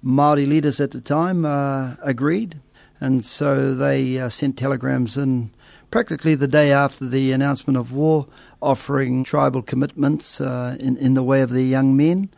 Māori 0.04 0.48
leaders 0.48 0.80
at 0.80 0.92
the 0.92 1.02
time 1.02 1.46
uh, 1.46 1.96
agreed. 2.02 2.60
And 3.02 3.24
so 3.24 3.74
they 3.74 4.18
uh, 4.18 4.30
sent 4.30 4.58
telegrams 4.58 5.18
in 5.18 5.52
practically 5.92 6.36
the 6.36 6.48
day 6.48 6.72
after 6.72 7.06
the 7.06 7.32
announcement 7.32 7.78
of 7.78 7.94
war, 7.94 8.28
offering 8.62 9.24
tribal 9.24 9.62
commitments 9.62 10.40
uh, 10.40 10.76
in, 10.80 10.98
in 10.98 11.14
the 11.14 11.24
way 11.24 11.42
of 11.42 11.50
the 11.50 11.64
young 11.64 11.96
men. 11.96 12.30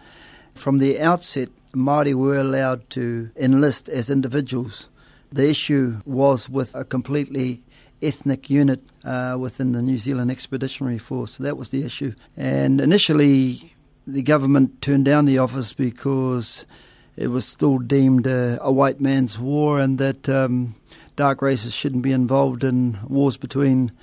From 0.61 0.77
the 0.77 0.99
outset, 1.01 1.49
Māori 1.73 2.13
were 2.13 2.37
allowed 2.37 2.87
to 2.91 3.31
enlist 3.35 3.89
as 3.89 4.11
individuals. 4.11 4.89
The 5.31 5.49
issue 5.49 6.01
was 6.05 6.51
with 6.51 6.75
a 6.75 6.85
completely 6.85 7.63
ethnic 7.99 8.47
unit 8.47 8.79
uh, 9.03 9.37
within 9.39 9.71
the 9.71 9.81
New 9.81 9.97
Zealand 9.97 10.29
Expeditionary 10.29 10.99
Force. 10.99 11.37
That 11.37 11.57
was 11.57 11.69
the 11.69 11.83
issue. 11.83 12.13
And 12.37 12.79
initially, 12.79 13.73
the 14.05 14.21
government 14.21 14.83
turned 14.83 15.05
down 15.05 15.25
the 15.25 15.39
office 15.39 15.73
because 15.73 16.67
it 17.15 17.29
was 17.29 17.47
still 17.47 17.79
deemed 17.79 18.27
a, 18.27 18.59
a 18.61 18.71
white 18.71 19.01
man's 19.01 19.39
war 19.39 19.79
and 19.79 19.97
that 19.97 20.29
um, 20.29 20.75
dark 21.15 21.41
races 21.41 21.73
shouldn't 21.73 22.03
be 22.03 22.11
involved 22.11 22.63
in 22.63 22.99
wars 23.09 23.35
between 23.35 23.93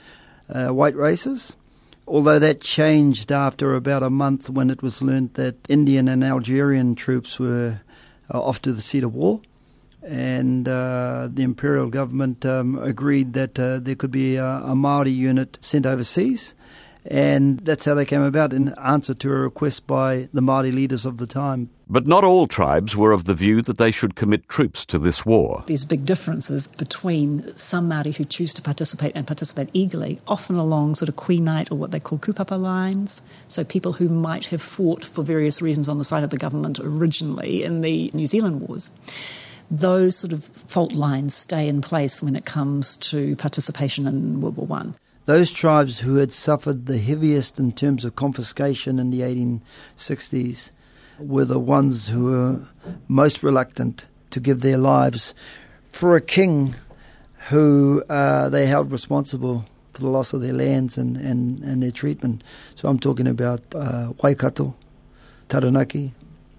uh, 0.53 0.71
white 0.71 0.97
races 0.97 1.55
although 2.09 2.39
that 2.39 2.61
changed 2.61 3.31
after 3.31 3.75
about 3.75 4.03
a 4.03 4.11
month 4.11 4.49
when 4.51 4.71
it 4.71 4.83
was 4.83 5.03
learnt 5.03 5.35
that 5.35 5.57
Indian 5.69 6.09
and 6.09 6.25
Algerian 6.25 6.95
troops 6.95 7.39
were 7.39 7.81
uh, 8.33 8.41
off 8.41 8.61
to 8.63 8.73
the 8.73 8.81
seat 8.81 9.05
of 9.05 9.15
war. 9.15 9.43
And 10.03 10.67
uh, 10.67 11.29
the 11.31 11.43
imperial 11.43 11.89
government 11.89 12.47
um, 12.47 12.79
agreed 12.79 13.35
that 13.35 13.59
uh, 13.59 13.79
there 13.79 13.95
could 13.95 14.11
be 14.11 14.37
a, 14.37 14.45
a 14.45 14.75
Maori 14.75 15.11
unit 15.11 15.59
sent 15.61 15.85
overseas, 15.85 16.55
And 17.11 17.61
that's 17.61 17.87
how 17.87 17.95
they 17.95 18.05
came 18.05 18.21
about 18.21 18.53
in 18.53 18.75
answer 18.75 19.15
to 19.15 19.33
a 19.33 19.37
request 19.37 19.87
by 19.87 20.29
the 20.35 20.43
Māori 20.43 20.75
leaders 20.75 21.07
of 21.07 21.17
the 21.17 21.27
time. 21.27 21.71
But 21.89 22.07
not 22.07 22.23
all 22.23 22.47
tribes 22.47 22.95
were 22.95 23.13
of 23.13 23.25
the 23.25 23.35
view 23.35 23.63
that 23.63 23.79
they 23.79 23.91
should 23.91 24.15
commit 24.15 24.47
troops 24.47 24.85
to 24.87 24.99
this 24.99 25.25
war. 25.25 25.65
There's 25.67 25.87
big 25.87 26.05
differences 26.05 26.67
between 26.67 27.57
some 27.57 27.89
Māori 27.89 28.15
who 28.15 28.25
choose 28.27 28.53
to 28.55 28.63
participate 28.63 29.13
and 29.15 29.27
participate 29.27 29.71
eagerly, 29.73 30.21
often 30.29 30.57
along 30.57 30.97
sort 30.97 31.09
of 31.09 31.17
Queenite 31.17 31.73
or 31.73 31.77
what 31.77 31.93
they 31.93 32.01
call 32.01 32.19
kupapa 32.19 32.61
lines. 32.61 33.23
So 33.49 33.65
people 33.65 33.95
who 33.95 34.11
might 34.11 34.45
have 34.47 34.61
fought 34.61 35.03
for 35.03 35.23
various 35.23 35.63
reasons 35.63 35.89
on 35.89 35.97
the 35.97 36.05
side 36.05 36.25
of 36.25 36.31
the 36.31 36.37
government 36.37 36.79
originally 36.79 37.65
in 37.65 37.81
the 37.81 38.11
New 38.13 38.27
Zealand 38.27 38.69
wars. 38.69 38.91
Those 39.71 40.17
sort 40.17 40.35
of 40.35 40.45
fault 40.45 40.93
lines 40.93 41.35
stay 41.35 41.69
in 41.69 41.81
place 41.81 42.23
when 42.23 42.37
it 42.37 42.45
comes 42.45 42.99
to 42.99 43.35
participation 43.37 44.07
in 44.07 44.43
World 44.43 44.59
War 44.59 44.67
One 44.67 44.95
those 45.29 45.53
tribes 45.53 45.99
who 45.99 46.15
had 46.17 46.33
suffered 46.33 46.87
the 46.87 46.97
heaviest 46.97 47.59
in 47.59 47.71
terms 47.71 48.03
of 48.03 48.17
confiscation 48.17 48.99
in 48.99 49.11
the 49.11 49.21
1860s 49.21 50.71
were 51.19 51.45
the 51.45 51.59
ones 51.59 52.09
who 52.09 52.25
were 52.25 52.61
most 53.09 53.43
reluctant 53.43 54.07
to 54.31 54.41
give 54.41 54.63
their 54.63 54.79
lives 54.79 55.35
for 55.91 56.17
a 56.17 56.21
king 56.23 56.75
who 57.51 58.03
uh, 58.09 58.49
they 58.49 58.65
held 58.65 58.91
responsible 58.91 59.67
for 59.93 60.01
the 60.01 60.09
loss 60.09 60.33
of 60.33 60.41
their 60.41 60.55
lands 60.55 60.97
and, 60.97 61.19
and, 61.19 61.59
and 61.59 61.83
their 61.83 61.91
treatment. 61.91 62.43
So 62.75 62.89
I'm 62.89 62.99
talking 62.99 63.27
about 63.27 63.61
uh, 63.75 64.15
Waikato, 64.23 64.75
Taranaki, 65.51 66.15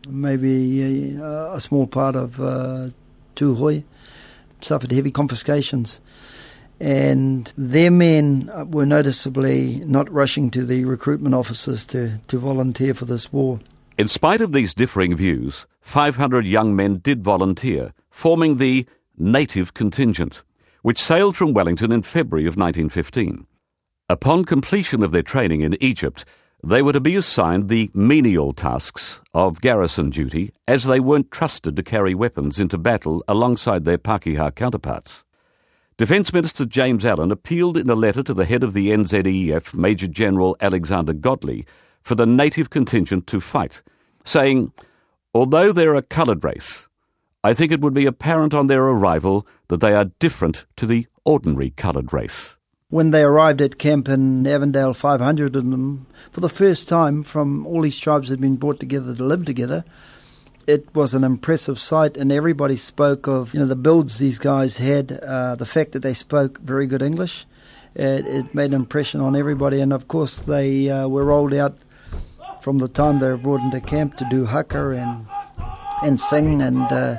maybe 0.08 1.16
a, 1.16 1.54
a 1.54 1.60
small 1.60 1.88
part 1.88 2.16
of 2.16 2.40
uh, 2.40 2.90
Tūhoe, 3.36 3.84
suffered 4.62 4.92
heavy 4.92 5.10
confiscations 5.10 6.02
and 6.80 7.52
their 7.58 7.92
men 7.92 8.50
were 8.72 8.86
noticeably 8.86 9.82
not 9.86 10.12
rushing 10.12 10.50
to 10.52 10.66
the 10.66 10.86
recruitment 10.86 11.36
offices 11.36 11.86
to, 11.88 12.20
to 12.28 12.38
volunteer 12.38 12.94
for 12.94 13.06
this 13.06 13.32
war. 13.34 13.60
In 13.98 14.08
spite 14.08 14.40
of 14.40 14.54
these 14.54 14.74
differing 14.74 15.16
views, 15.16 15.66
500 15.82 16.46
young 16.46 16.76
men 16.76 17.00
did 17.00 17.24
volunteer, 17.24 17.94
forming 18.10 18.58
the 18.58 18.88
Native 19.18 19.74
Contingent, 19.74 20.44
which 20.82 21.02
sailed 21.02 21.36
from 21.36 21.54
Wellington 21.54 21.92
in 21.92 22.02
February 22.02 22.46
of 22.46 22.56
1915. 22.56 23.46
Upon 24.08 24.46
completion 24.46 25.04
of 25.04 25.12
their 25.12 25.22
training 25.22 25.62
in 25.62 25.82
Egypt, 25.84 26.24
they 26.64 26.82
were 26.82 26.94
to 26.94 27.00
be 27.00 27.16
assigned 27.16 27.70
the 27.70 27.92
menial 27.94 28.54
tasks 28.54 29.20
of 29.34 29.62
garrison 29.62 30.10
duty 30.10 30.52
as 30.68 30.86
they 30.86 31.00
weren't 31.00 31.32
trusted 31.32 31.76
to 31.76 31.84
carry 31.84 32.16
weapons 32.16 32.60
into 32.60 32.78
battle 32.78 33.24
alongside 33.28 33.86
their 33.86 33.98
Pakeha 33.98 34.56
counterparts. 34.56 35.24
Defence 36.00 36.32
Minister 36.32 36.64
James 36.64 37.04
Allen 37.04 37.30
appealed 37.30 37.76
in 37.76 37.90
a 37.90 37.94
letter 37.94 38.24
to 38.24 38.34
the 38.34 38.46
head 38.46 38.64
of 38.64 38.72
the 38.72 38.90
NZEF, 38.90 39.74
Major 39.74 40.08
General 40.08 40.56
Alexander 40.62 41.12
Godley, 41.12 41.66
for 42.02 42.16
the 42.16 42.26
native 42.26 42.70
contingent 42.70 43.28
to 43.28 43.42
fight, 43.42 43.82
saying, 44.24 44.72
Although 45.34 45.74
they're 45.74 45.96
a 45.96 46.02
coloured 46.02 46.42
race, 46.42 46.88
I 47.44 47.54
think 47.54 47.74
it 47.74 47.82
would 47.82 47.94
be 47.94 48.06
apparent 48.06 48.54
on 48.54 48.68
their 48.68 48.86
arrival 48.86 49.46
that 49.68 49.82
they 49.82 49.94
are 49.94 50.06
different 50.20 50.64
to 50.78 50.86
the 50.86 51.06
ordinary 51.26 51.72
coloured 51.72 52.14
race. 52.14 52.56
When 52.88 53.12
they 53.12 53.24
arrived 53.24 53.62
at 53.62 53.78
camp 53.78 54.08
in 54.08 54.48
Avondale, 54.48 54.94
500 54.94 55.54
of 55.54 55.70
them, 55.70 56.08
for 56.32 56.40
the 56.40 56.48
first 56.48 56.88
time 56.88 57.24
from 57.24 57.68
all 57.68 57.82
these 57.82 58.00
tribes 58.00 58.30
had 58.30 58.40
been 58.40 58.56
brought 58.56 58.80
together 58.80 59.14
to 59.14 59.24
live 59.26 59.44
together, 59.44 59.84
it 60.70 60.86
was 60.94 61.16
an 61.16 61.24
impressive 61.24 61.80
sight, 61.80 62.16
and 62.16 62.32
everybody 62.32 62.76
spoke 62.76 63.28
of 63.28 63.56
you 63.56 63.60
know 63.60 63.66
the 63.66 63.76
builds 63.76 64.20
these 64.20 64.38
guys 64.38 64.78
had, 64.78 65.12
uh, 65.12 65.56
the 65.56 65.66
fact 65.66 65.94
that 65.94 66.02
they 66.02 66.14
spoke 66.14 66.60
very 66.60 66.86
good 66.86 67.02
English. 67.02 67.48
It, 67.96 68.28
it, 68.28 68.54
made 68.54 68.68
an 68.68 68.76
impression 68.76 69.20
on 69.20 69.36
everybody, 69.36 69.82
and 69.82 69.92
of 69.92 70.08
course 70.08 70.38
they 70.38 70.90
uh, 70.90 71.08
were 71.08 71.26
rolled 71.26 71.56
out 71.56 71.76
from 72.62 72.78
the 72.78 72.88
time 72.88 73.18
they 73.18 73.30
were 73.30 73.38
brought 73.38 73.62
into 73.62 73.82
camp 73.82 74.16
to 74.18 74.28
do 74.30 74.46
haka 74.46 74.92
and 74.92 75.26
and 76.04 76.22
sing, 76.22 76.62
and 76.62 76.84
uh, 76.92 77.18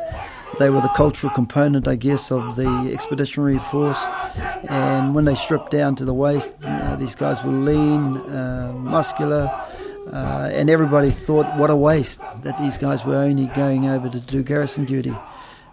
they 0.60 0.70
were 0.70 0.80
the 0.80 0.94
cultural 0.94 1.32
component, 1.34 1.88
I 1.88 1.96
guess, 1.96 2.30
of 2.30 2.54
the 2.54 2.90
expeditionary 2.92 3.58
force. 3.58 4.02
And 4.68 5.12
when 5.12 5.24
they 5.24 5.34
stripped 5.34 5.72
down 5.72 5.96
to 5.96 6.04
the 6.04 6.14
waist, 6.14 6.52
these 6.98 7.16
guys 7.16 7.42
were 7.42 7.50
lean, 7.50 8.16
uh, 8.16 8.72
muscular 8.76 9.50
uh, 10.12 10.50
and 10.52 10.68
everybody 10.68 11.10
thought, 11.10 11.46
what 11.56 11.70
a 11.70 11.76
waste 11.76 12.20
that 12.42 12.58
these 12.58 12.76
guys 12.76 13.04
were 13.04 13.16
only 13.16 13.46
going 13.48 13.86
over 13.86 14.08
to 14.08 14.20
do 14.20 14.42
garrison 14.42 14.84
duty. 14.84 15.14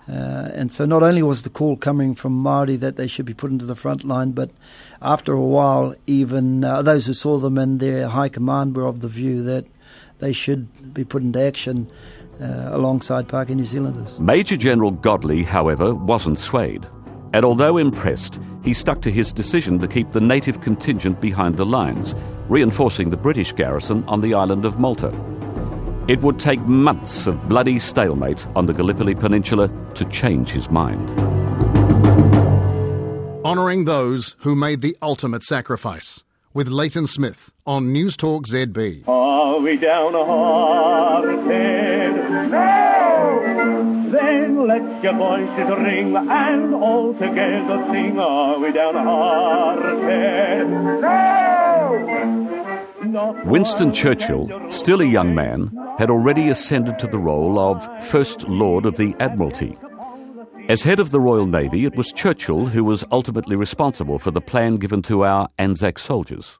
Uh, 0.09 0.49
and 0.53 0.71
so 0.71 0.85
not 0.85 1.03
only 1.03 1.21
was 1.21 1.43
the 1.43 1.49
call 1.49 1.75
coming 1.75 2.15
from 2.15 2.41
Māori 2.41 2.79
that 2.79 2.95
they 2.95 3.07
should 3.07 3.25
be 3.25 3.33
put 3.33 3.51
into 3.51 3.65
the 3.65 3.75
front 3.75 4.05
line, 4.05 4.31
but 4.31 4.51
after 5.01 5.33
a 5.33 5.41
while, 5.41 5.95
even 6.05 6.63
uh, 6.63 6.81
those 6.81 7.05
who 7.05 7.13
saw 7.13 7.37
them 7.37 7.57
in 7.57 7.79
their 7.79 8.07
high 8.07 8.29
command 8.29 8.75
were 8.75 8.85
of 8.85 9.01
the 9.01 9.09
view 9.09 9.43
that 9.43 9.65
they 10.19 10.31
should 10.31 10.93
be 10.93 11.03
put 11.03 11.21
into 11.23 11.41
action 11.41 11.89
uh, 12.41 12.69
alongside 12.71 13.27
Pākehā 13.27 13.55
New 13.55 13.65
Zealanders. 13.65 14.17
Major 14.19 14.55
General 14.55 14.91
Godley, 14.91 15.43
however, 15.43 15.93
wasn't 15.93 16.39
swayed. 16.39 16.87
And 17.33 17.45
although 17.45 17.77
impressed, 17.77 18.39
he 18.63 18.73
stuck 18.73 19.01
to 19.01 19.11
his 19.11 19.33
decision 19.33 19.79
to 19.79 19.87
keep 19.87 20.11
the 20.11 20.21
native 20.21 20.61
contingent 20.61 21.19
behind 21.21 21.57
the 21.57 21.65
lines, 21.65 22.15
reinforcing 22.47 23.09
the 23.09 23.17
British 23.17 23.51
garrison 23.51 24.03
on 24.07 24.21
the 24.21 24.33
island 24.33 24.65
of 24.65 24.79
Malta. 24.79 25.11
It 26.07 26.21
would 26.21 26.39
take 26.39 26.61
months 26.61 27.27
of 27.27 27.49
bloody 27.49 27.79
stalemate 27.79 28.47
on 28.55 28.65
the 28.65 28.73
Gallipoli 28.73 29.13
Peninsula 29.13 29.69
to 29.95 30.05
change 30.05 30.49
his 30.49 30.69
mind. 30.71 31.09
Honouring 33.45 33.85
those 33.85 34.35
who 34.39 34.55
made 34.55 34.81
the 34.81 34.95
ultimate 35.01 35.43
sacrifice 35.43 36.23
with 36.53 36.69
Leighton 36.69 37.07
Smith 37.07 37.51
on 37.65 37.91
News 37.91 38.17
Talk 38.17 38.47
ZB. 38.47 39.07
Are 39.07 39.59
we 39.59 39.77
down 39.77 40.13
hearted? 40.13 41.45
No! 42.51 42.96
Then 44.17 44.67
let 44.67 45.03
your 45.03 45.13
voices 45.13 45.69
ring 45.77 46.15
and 46.15 46.73
all 46.73 47.13
together 47.13 47.85
sing. 47.91 48.19
Are 48.19 48.57
we 48.57 48.71
down 48.71 48.95
hearted? 48.95 50.69
No! 53.11 53.39
Winston 53.45 53.93
Churchill, 53.93 54.49
still 54.71 55.01
a 55.01 55.05
young 55.05 55.35
man, 55.35 55.71
had 55.99 56.09
already 56.09 56.49
ascended 56.49 56.97
to 56.99 57.07
the 57.07 57.19
role 57.19 57.59
of 57.59 57.87
First 58.05 58.47
Lord 58.47 58.87
of 58.87 58.97
the 58.97 59.15
Admiralty. 59.19 59.77
As 60.67 60.81
head 60.81 60.99
of 60.99 61.11
the 61.11 61.21
Royal 61.21 61.45
Navy, 61.45 61.85
it 61.85 61.95
was 61.95 62.11
Churchill 62.11 62.65
who 62.65 62.83
was 62.83 63.05
ultimately 63.11 63.55
responsible 63.55 64.17
for 64.19 64.31
the 64.31 64.41
plan 64.41 64.77
given 64.77 65.03
to 65.03 65.25
our 65.25 65.47
Anzac 65.59 65.99
soldiers. 65.99 66.59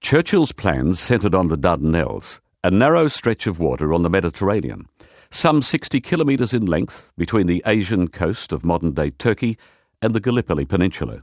Churchill's 0.00 0.52
plans 0.52 0.98
centred 0.98 1.34
on 1.34 1.48
the 1.48 1.58
Dardanelles, 1.58 2.40
a 2.64 2.70
narrow 2.70 3.06
stretch 3.08 3.46
of 3.46 3.60
water 3.60 3.92
on 3.92 4.02
the 4.02 4.10
Mediterranean, 4.10 4.88
some 5.30 5.62
60 5.62 6.00
kilometres 6.00 6.52
in 6.52 6.66
length 6.66 7.10
between 7.16 7.46
the 7.46 7.62
Asian 7.66 8.08
coast 8.08 8.52
of 8.52 8.64
modern 8.64 8.92
day 8.92 9.10
Turkey 9.10 9.56
and 10.02 10.14
the 10.14 10.20
Gallipoli 10.20 10.64
Peninsula. 10.64 11.20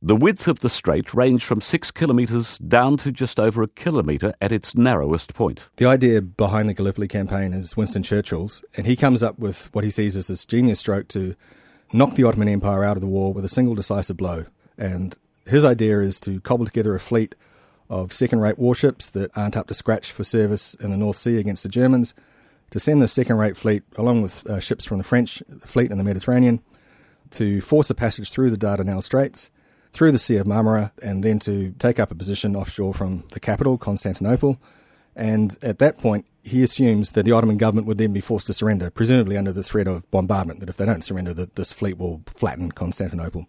The 0.00 0.16
width 0.16 0.46
of 0.46 0.60
the 0.60 0.68
strait 0.68 1.12
ranged 1.12 1.44
from 1.44 1.60
six 1.60 1.90
kilometres 1.90 2.58
down 2.58 2.98
to 2.98 3.10
just 3.10 3.40
over 3.40 3.62
a 3.62 3.68
kilometre 3.68 4.32
at 4.40 4.52
its 4.52 4.76
narrowest 4.76 5.34
point. 5.34 5.68
The 5.76 5.86
idea 5.86 6.22
behind 6.22 6.68
the 6.68 6.74
Gallipoli 6.74 7.08
campaign 7.08 7.52
is 7.52 7.76
Winston 7.76 8.04
Churchill's, 8.04 8.64
and 8.76 8.86
he 8.86 8.94
comes 8.94 9.24
up 9.24 9.38
with 9.40 9.68
what 9.74 9.82
he 9.82 9.90
sees 9.90 10.16
as 10.16 10.28
this 10.28 10.46
genius 10.46 10.78
stroke 10.78 11.08
to 11.08 11.34
knock 11.92 12.14
the 12.14 12.22
Ottoman 12.24 12.48
Empire 12.48 12.84
out 12.84 12.96
of 12.96 13.00
the 13.00 13.08
war 13.08 13.32
with 13.32 13.44
a 13.44 13.48
single 13.48 13.74
decisive 13.74 14.16
blow. 14.16 14.44
And 14.76 15.16
his 15.46 15.64
idea 15.64 15.98
is 16.00 16.20
to 16.20 16.40
cobble 16.40 16.66
together 16.66 16.94
a 16.94 17.00
fleet 17.00 17.34
of 17.90 18.12
second 18.12 18.40
rate 18.40 18.58
warships 18.58 19.10
that 19.10 19.36
aren't 19.36 19.56
up 19.56 19.66
to 19.66 19.74
scratch 19.74 20.12
for 20.12 20.22
service 20.22 20.74
in 20.74 20.90
the 20.90 20.96
North 20.96 21.16
Sea 21.16 21.38
against 21.38 21.64
the 21.64 21.68
Germans 21.68 22.14
to 22.70 22.78
send 22.78 23.00
the 23.00 23.08
second 23.08 23.38
rate 23.38 23.56
fleet, 23.56 23.82
along 23.96 24.22
with 24.22 24.48
uh, 24.48 24.60
ships 24.60 24.84
from 24.84 24.98
the 24.98 25.04
French 25.04 25.42
fleet 25.60 25.90
in 25.90 25.98
the 25.98 26.04
Mediterranean, 26.04 26.60
to 27.30 27.60
force 27.60 27.90
a 27.90 27.94
passage 27.94 28.30
through 28.30 28.50
the 28.50 28.56
Dardanelles 28.56 29.04
Straits, 29.04 29.50
through 29.92 30.12
the 30.12 30.18
Sea 30.18 30.36
of 30.36 30.46
Marmara, 30.46 30.92
and 31.02 31.22
then 31.22 31.38
to 31.40 31.72
take 31.78 31.98
up 31.98 32.10
a 32.10 32.14
position 32.14 32.54
offshore 32.54 32.94
from 32.94 33.24
the 33.32 33.40
capital, 33.40 33.78
Constantinople. 33.78 34.58
And 35.16 35.56
at 35.62 35.78
that 35.78 35.98
point, 35.98 36.26
he 36.44 36.62
assumes 36.62 37.12
that 37.12 37.24
the 37.24 37.32
Ottoman 37.32 37.56
government 37.56 37.86
would 37.86 37.98
then 37.98 38.12
be 38.12 38.20
forced 38.20 38.46
to 38.46 38.52
surrender, 38.52 38.90
presumably 38.90 39.36
under 39.36 39.52
the 39.52 39.62
threat 39.62 39.86
of 39.86 40.08
bombardment, 40.10 40.60
that 40.60 40.68
if 40.68 40.76
they 40.76 40.86
don't 40.86 41.02
surrender, 41.02 41.34
that 41.34 41.56
this 41.56 41.72
fleet 41.72 41.98
will 41.98 42.22
flatten 42.26 42.70
Constantinople. 42.70 43.46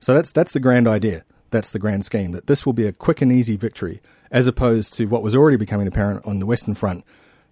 So 0.00 0.14
that's, 0.14 0.32
that's 0.32 0.52
the 0.52 0.60
grand 0.60 0.88
idea. 0.88 1.24
That's 1.50 1.70
the 1.70 1.78
grand 1.78 2.04
scheme, 2.04 2.32
that 2.32 2.48
this 2.48 2.66
will 2.66 2.72
be 2.72 2.86
a 2.86 2.92
quick 2.92 3.22
and 3.22 3.30
easy 3.30 3.56
victory, 3.56 4.00
as 4.30 4.48
opposed 4.48 4.94
to 4.94 5.06
what 5.06 5.22
was 5.22 5.36
already 5.36 5.56
becoming 5.56 5.86
apparent 5.86 6.26
on 6.26 6.40
the 6.40 6.46
Western 6.46 6.74
Front, 6.74 7.04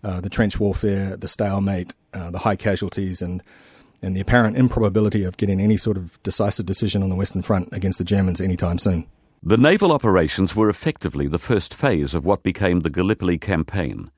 uh, 0.05 0.21
the 0.21 0.29
trench 0.29 0.61
warfare, 0.61 1.17
the 1.17 1.29
stalemate, 1.29 1.95
uh, 2.13 2.31
the 2.31 2.39
high 2.41 2.57
casualties, 2.57 3.23
and 3.23 3.43
and 4.03 4.15
the 4.15 4.21
apparent 4.21 4.57
improbability 4.57 5.25
of 5.25 5.39
getting 5.39 5.61
any 5.61 5.79
sort 5.79 5.97
of 5.97 6.23
decisive 6.23 6.67
decision 6.67 7.03
on 7.03 7.09
the 7.09 7.15
Western 7.15 7.41
Front 7.41 7.71
against 7.73 7.97
the 7.97 8.05
Germans 8.05 8.39
anytime 8.39 8.77
soon. 8.77 9.07
The 9.43 9.57
naval 9.57 9.93
operations 9.93 10.55
were 10.55 10.69
effectively 10.69 11.27
the 11.27 11.39
first 11.39 11.73
phase 11.73 12.13
of 12.13 12.25
what 12.25 12.43
became 12.43 12.81
the 12.81 12.91
Gallipoli 12.91 13.39
campaign. 13.39 14.11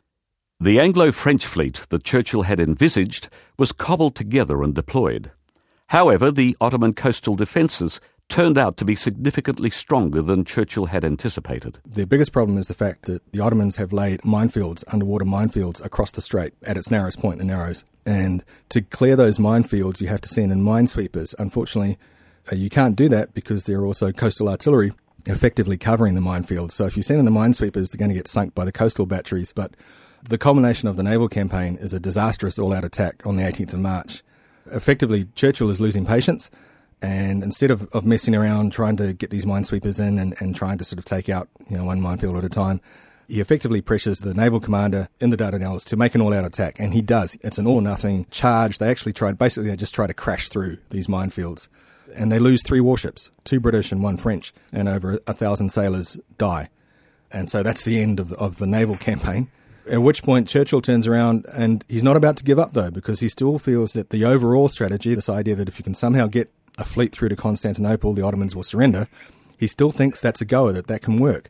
The 0.58 0.80
Anglo 0.80 1.12
French 1.12 1.46
fleet 1.46 1.82
that 1.90 2.02
Churchill 2.02 2.42
had 2.42 2.58
envisaged 2.58 3.28
was 3.56 3.70
cobbled 3.70 4.16
together 4.16 4.62
and 4.62 4.74
deployed. 4.74 5.30
However, 5.88 6.32
the 6.32 6.56
Ottoman 6.60 6.94
coastal 6.94 7.36
defences 7.36 8.00
turned 8.28 8.58
out 8.58 8.76
to 8.76 8.84
be 8.84 8.94
significantly 8.94 9.70
stronger 9.70 10.20
than 10.20 10.44
Churchill 10.44 10.86
had 10.86 11.04
anticipated. 11.04 11.78
The 11.86 12.06
biggest 12.06 12.32
problem 12.32 12.58
is 12.58 12.68
the 12.68 12.74
fact 12.74 13.02
that 13.02 13.22
the 13.32 13.40
Ottomans 13.40 13.76
have 13.76 13.92
laid 13.92 14.20
minefields, 14.22 14.84
underwater 14.92 15.24
minefields, 15.24 15.84
across 15.84 16.10
the 16.10 16.20
strait 16.20 16.52
at 16.66 16.76
its 16.76 16.90
narrowest 16.90 17.20
point, 17.20 17.38
the 17.38 17.44
Narrows. 17.44 17.84
And 18.04 18.44
to 18.70 18.82
clear 18.82 19.16
those 19.16 19.38
minefields, 19.38 20.00
you 20.00 20.08
have 20.08 20.20
to 20.22 20.28
send 20.28 20.52
in 20.52 20.60
minesweepers. 20.60 21.34
Unfortunately, 21.38 21.98
uh, 22.50 22.56
you 22.56 22.68
can't 22.68 22.96
do 22.96 23.08
that 23.08 23.34
because 23.34 23.64
there 23.64 23.80
are 23.80 23.86
also 23.86 24.12
coastal 24.12 24.48
artillery 24.48 24.92
effectively 25.26 25.76
covering 25.76 26.14
the 26.14 26.20
minefields. 26.20 26.72
So 26.72 26.86
if 26.86 26.96
you 26.96 27.02
send 27.02 27.18
in 27.18 27.24
the 27.24 27.30
minesweepers, 27.32 27.90
they're 27.90 27.98
going 27.98 28.10
to 28.10 28.14
get 28.14 28.28
sunk 28.28 28.54
by 28.54 28.64
the 28.64 28.72
coastal 28.72 29.06
batteries. 29.06 29.52
But 29.52 29.74
the 30.22 30.38
culmination 30.38 30.88
of 30.88 30.96
the 30.96 31.02
naval 31.02 31.28
campaign 31.28 31.76
is 31.76 31.92
a 31.92 32.00
disastrous 32.00 32.58
all 32.58 32.72
out 32.72 32.84
attack 32.84 33.26
on 33.26 33.36
the 33.36 33.42
18th 33.42 33.72
of 33.72 33.80
March. 33.80 34.22
Effectively, 34.72 35.28
Churchill 35.34 35.70
is 35.70 35.80
losing 35.80 36.06
patience. 36.06 36.50
And 37.02 37.42
instead 37.42 37.70
of, 37.70 37.88
of 37.92 38.06
messing 38.06 38.34
around 38.34 38.72
trying 38.72 38.96
to 38.96 39.12
get 39.12 39.30
these 39.30 39.44
minesweepers 39.44 40.00
in 40.00 40.18
and, 40.18 40.34
and 40.40 40.56
trying 40.56 40.78
to 40.78 40.84
sort 40.84 40.98
of 40.98 41.04
take 41.04 41.28
out 41.28 41.48
you 41.68 41.76
know 41.76 41.84
one 41.84 42.00
minefield 42.00 42.36
at 42.36 42.44
a 42.44 42.48
time, 42.48 42.80
he 43.28 43.40
effectively 43.40 43.80
pressures 43.80 44.20
the 44.20 44.34
naval 44.34 44.60
commander 44.60 45.08
in 45.20 45.30
the 45.30 45.36
Dardanelles 45.36 45.84
to 45.88 45.96
make 45.96 46.14
an 46.14 46.20
all-out 46.20 46.44
attack, 46.44 46.78
and 46.78 46.94
he 46.94 47.02
does. 47.02 47.36
It's 47.42 47.58
an 47.58 47.66
all-nothing 47.66 48.26
charge. 48.30 48.78
They 48.78 48.88
actually 48.88 49.12
tried, 49.12 49.36
basically, 49.36 49.70
they 49.70 49.76
just 49.76 49.94
try 49.94 50.06
to 50.06 50.14
crash 50.14 50.48
through 50.48 50.78
these 50.90 51.06
minefields, 51.06 51.68
and 52.14 52.30
they 52.30 52.38
lose 52.38 52.62
three 52.62 52.80
warships, 52.80 53.30
two 53.44 53.60
British 53.60 53.90
and 53.90 54.02
one 54.02 54.16
French, 54.16 54.52
and 54.72 54.88
over 54.88 55.18
a 55.26 55.34
thousand 55.34 55.70
sailors 55.70 56.18
die. 56.38 56.68
And 57.32 57.50
so 57.50 57.62
that's 57.62 57.82
the 57.82 58.00
end 58.00 58.20
of 58.20 58.28
the, 58.28 58.36
of 58.36 58.58
the 58.58 58.66
naval 58.66 58.96
campaign. 58.96 59.48
At 59.90 60.02
which 60.02 60.22
point 60.22 60.48
Churchill 60.48 60.80
turns 60.80 61.06
around 61.06 61.46
and 61.52 61.84
he's 61.88 62.02
not 62.02 62.16
about 62.16 62.36
to 62.38 62.44
give 62.44 62.58
up 62.58 62.72
though, 62.72 62.90
because 62.90 63.20
he 63.20 63.28
still 63.28 63.58
feels 63.58 63.92
that 63.92 64.10
the 64.10 64.24
overall 64.24 64.68
strategy, 64.68 65.14
this 65.14 65.28
idea 65.28 65.54
that 65.54 65.68
if 65.68 65.78
you 65.78 65.84
can 65.84 65.94
somehow 65.94 66.26
get 66.26 66.50
a 66.78 66.84
fleet 66.84 67.12
through 67.12 67.30
to 67.30 67.36
Constantinople, 67.36 68.12
the 68.12 68.22
Ottomans 68.22 68.54
will 68.54 68.62
surrender, 68.62 69.08
he 69.58 69.66
still 69.66 69.90
thinks 69.90 70.20
that's 70.20 70.40
a 70.40 70.44
goer, 70.44 70.72
that 70.72 70.86
that 70.86 71.02
can 71.02 71.18
work. 71.18 71.48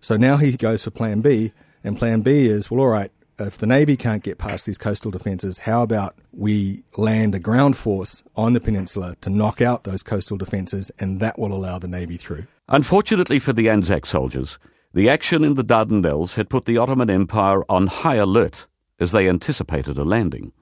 So 0.00 0.16
now 0.16 0.36
he 0.36 0.56
goes 0.56 0.84
for 0.84 0.90
plan 0.90 1.20
B, 1.20 1.52
and 1.82 1.98
plan 1.98 2.20
B 2.20 2.46
is, 2.46 2.70
well, 2.70 2.80
all 2.80 2.88
right, 2.88 3.10
if 3.38 3.56
the 3.56 3.66
Navy 3.66 3.96
can't 3.96 4.22
get 4.22 4.38
past 4.38 4.66
these 4.66 4.78
coastal 4.78 5.10
defences, 5.10 5.60
how 5.60 5.82
about 5.82 6.14
we 6.32 6.82
land 6.96 7.34
a 7.34 7.38
ground 7.38 7.76
force 7.76 8.22
on 8.36 8.52
the 8.52 8.60
peninsula 8.60 9.16
to 9.22 9.30
knock 9.30 9.60
out 9.62 9.84
those 9.84 10.02
coastal 10.02 10.36
defences, 10.36 10.90
and 10.98 11.20
that 11.20 11.38
will 11.38 11.52
allow 11.52 11.78
the 11.78 11.88
Navy 11.88 12.16
through? 12.16 12.46
Unfortunately 12.68 13.38
for 13.38 13.52
the 13.52 13.68
Anzac 13.68 14.06
soldiers, 14.06 14.58
the 14.92 15.08
action 15.08 15.44
in 15.44 15.54
the 15.54 15.64
Dardanelles 15.64 16.34
had 16.34 16.50
put 16.50 16.64
the 16.64 16.76
Ottoman 16.76 17.10
Empire 17.10 17.62
on 17.70 17.86
high 17.86 18.16
alert 18.16 18.66
as 18.98 19.12
they 19.12 19.28
anticipated 19.28 19.96
a 19.96 20.04
landing. 20.04 20.52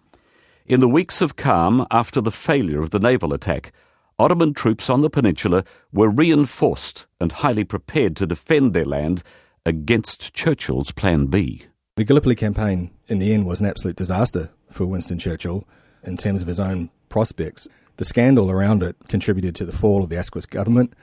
In 0.67 0.81
the 0.81 0.89
weeks 0.89 1.21
of 1.21 1.37
calm 1.37 1.87
after 1.91 2.21
the 2.21 2.31
failure 2.31 2.81
of 2.81 2.91
the 2.91 3.01
naval 3.01 3.33
attack, 3.33 3.73
Ottoman 4.21 4.53
troops 4.53 4.91
on 4.91 5.03
the 5.03 5.11
peninsula 5.11 5.63
were 5.93 6.11
reinforced 6.11 7.07
and 7.21 7.31
highly 7.31 7.63
prepared 7.63 8.17
to 8.17 8.27
defend 8.27 8.75
their 8.75 8.85
land 8.85 9.23
against 9.65 10.35
Churchill's 10.35 10.91
Plan 10.91 11.27
B. 11.27 11.67
The 11.95 12.03
Gallipoli 12.03 12.35
campaign, 12.35 12.91
in 13.07 13.21
the 13.21 13.33
end, 13.33 13.47
was 13.47 13.61
an 13.61 13.67
absolute 13.69 13.95
disaster 13.95 14.51
for 14.73 14.87
Winston 14.87 15.21
Churchill 15.21 15.69
in 16.03 16.17
terms 16.17 16.43
of 16.43 16.49
his 16.49 16.59
own 16.59 16.91
prospects. 17.09 17.69
The 17.99 18.05
scandal 18.05 18.51
around 18.51 18.83
it 18.83 18.97
contributed 19.07 19.55
to 19.55 19.65
the 19.65 19.73
fall 19.73 20.03
of 20.03 20.11
the 20.11 20.17
Asquith 20.17 20.51
government, 20.51 20.95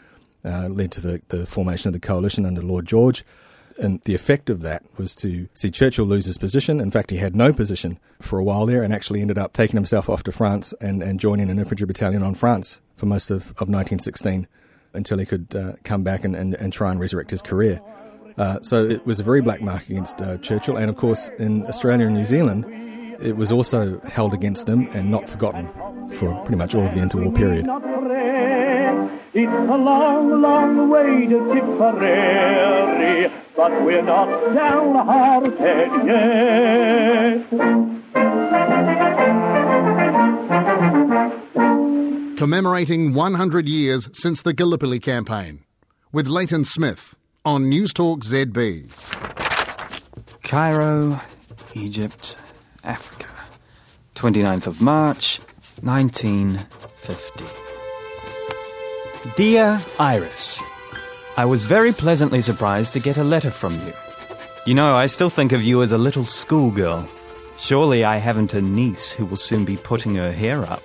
uh, 0.44 0.68
led 0.68 0.92
to 0.92 1.02
the, 1.02 1.22
the 1.30 1.46
formation 1.46 1.88
of 1.88 1.94
the 1.94 2.06
coalition 2.06 2.46
under 2.46 2.62
Lloyd 2.62 2.86
George. 2.86 3.24
And 3.78 4.02
the 4.04 4.16
effect 4.16 4.50
of 4.50 4.62
that 4.62 4.84
was 4.98 5.14
to 5.16 5.50
see 5.54 5.70
Churchill 5.70 6.06
lose 6.06 6.26
his 6.26 6.38
position. 6.38 6.80
In 6.80 6.92
fact, 6.92 7.12
he 7.12 7.18
had 7.18 7.36
no 7.36 7.52
position 7.52 8.00
for 8.22 8.40
a 8.40 8.44
while 8.44 8.66
there 8.66 8.84
and 8.84 8.94
actually 8.94 9.22
ended 9.22 9.38
up 9.38 9.54
taking 9.54 9.76
himself 9.76 10.10
off 10.10 10.24
to 10.24 10.32
France 10.32 10.74
and, 10.80 11.04
and 11.04 11.20
joining 11.20 11.50
an 11.50 11.60
infantry 11.60 11.86
battalion 11.86 12.24
on 12.24 12.36
France 12.36 12.80
for 12.96 13.06
most 13.06 13.30
of, 13.30 13.48
of 13.52 13.68
1916 13.68 14.48
until 14.94 15.18
he 15.18 15.26
could 15.26 15.54
uh, 15.56 15.74
come 15.84 16.04
back 16.04 16.24
and, 16.24 16.36
and, 16.36 16.54
and 16.56 16.72
try 16.72 16.90
and 16.92 17.00
resurrect 17.00 17.32
his 17.32 17.42
career. 17.42 17.82
Uh, 18.38 18.60
so 18.62 18.86
it 18.86 19.06
was 19.06 19.20
a 19.20 19.24
very 19.24 19.42
black 19.42 19.62
mark 19.62 19.90
against 19.90 20.22
uh, 20.22 20.38
Churchill. 20.38 20.78
And 20.78 20.90
of 20.90 20.96
course, 20.96 21.30
in 21.40 21.66
Australia 21.66 22.06
and 22.06 22.16
New 22.16 22.26
Zealand, 22.26 22.66
it 23.20 23.36
was 23.36 23.52
also 23.52 24.00
held 24.02 24.34
against 24.34 24.68
him 24.68 24.88
and 24.94 25.10
not 25.10 25.28
forgotten 25.28 25.68
for 26.12 26.34
pretty 26.42 26.58
much 26.58 26.76
all 26.76 26.86
of 26.86 26.94
the 26.94 27.02
interwar 27.02 27.36
period. 27.36 27.66
It's 29.38 29.52
a 29.52 29.78
long, 29.78 30.42
long 30.42 30.90
way 30.90 31.28
to 31.28 31.54
Tipperary, 31.54 33.30
but 33.56 33.84
we're 33.84 34.02
not 34.02 34.30
downhearted 34.54 35.58
yet. 36.08 37.46
Commemorating 42.38 43.14
100 43.14 43.68
years 43.68 44.10
since 44.14 44.42
the 44.42 44.54
Gallipoli 44.54 45.00
campaign, 45.00 45.64
with 46.14 46.28
Leighton 46.28 46.64
Smith 46.64 47.16
on 47.44 47.68
News 47.68 47.92
Talk 47.92 48.24
ZB. 48.24 48.90
Cairo, 50.44 51.20
Egypt, 51.74 52.38
Africa. 52.86 53.28
29th 54.16 54.68
of 54.68 54.82
March, 54.82 55.40
1950. 55.82 57.46
Dear 59.36 59.82
Iris, 60.00 60.64
I 61.36 61.46
was 61.46 61.66
very 61.66 61.92
pleasantly 61.92 62.42
surprised 62.42 62.94
to 62.94 63.00
get 63.00 63.18
a 63.18 63.24
letter 63.24 63.52
from 63.52 63.74
you. 63.82 63.94
You 64.66 64.74
know, 64.74 64.96
I 64.96 65.08
still 65.08 65.30
think 65.30 65.52
of 65.52 65.64
you 65.64 65.82
as 65.82 65.92
a 65.92 65.98
little 65.98 66.26
schoolgirl. 66.26 67.08
Surely 67.58 68.04
I 68.04 68.18
haven't 68.18 68.54
a 68.54 68.62
niece 68.62 69.12
who 69.12 69.26
will 69.26 69.38
soon 69.38 69.66
be 69.66 69.78
putting 69.78 70.16
her 70.16 70.32
hair 70.32 70.64
up. 70.64 70.82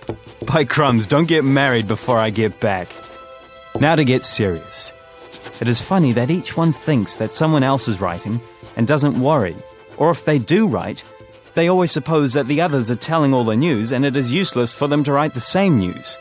By 0.47 0.65
crumbs, 0.65 1.07
don't 1.07 1.29
get 1.29 1.45
married 1.45 1.87
before 1.87 2.19
I 2.19 2.31
get 2.31 2.61
back. 2.61 2.89
Now 3.79 3.95
to 3.95 4.05
get 4.05 4.25
serious. 4.25 4.93
It 5.61 5.69
is 5.69 5.81
funny 5.81 6.13
that 6.13 6.31
each 6.31 6.57
one 6.57 6.73
thinks 6.73 7.17
that 7.17 7.33
someone 7.33 7.63
else 7.63 7.89
is 7.89 8.01
writing 8.01 8.41
and 8.77 8.87
doesn't 8.87 9.21
worry. 9.21 9.57
Or 9.97 10.11
if 10.11 10.25
they 10.25 10.39
do 10.39 10.67
write, 10.67 11.05
they 11.55 11.69
always 11.69 11.91
suppose 11.91 12.33
that 12.33 12.47
the 12.47 12.61
others 12.61 12.91
are 12.91 12.97
telling 12.97 13.35
all 13.35 13.45
the 13.45 13.57
news 13.57 13.93
and 13.93 14.05
it 14.05 14.17
is 14.17 14.33
useless 14.33 14.73
for 14.73 14.89
them 14.89 15.05
to 15.05 15.13
write 15.13 15.35
the 15.35 15.41
same 15.41 15.79
news. 15.79 16.19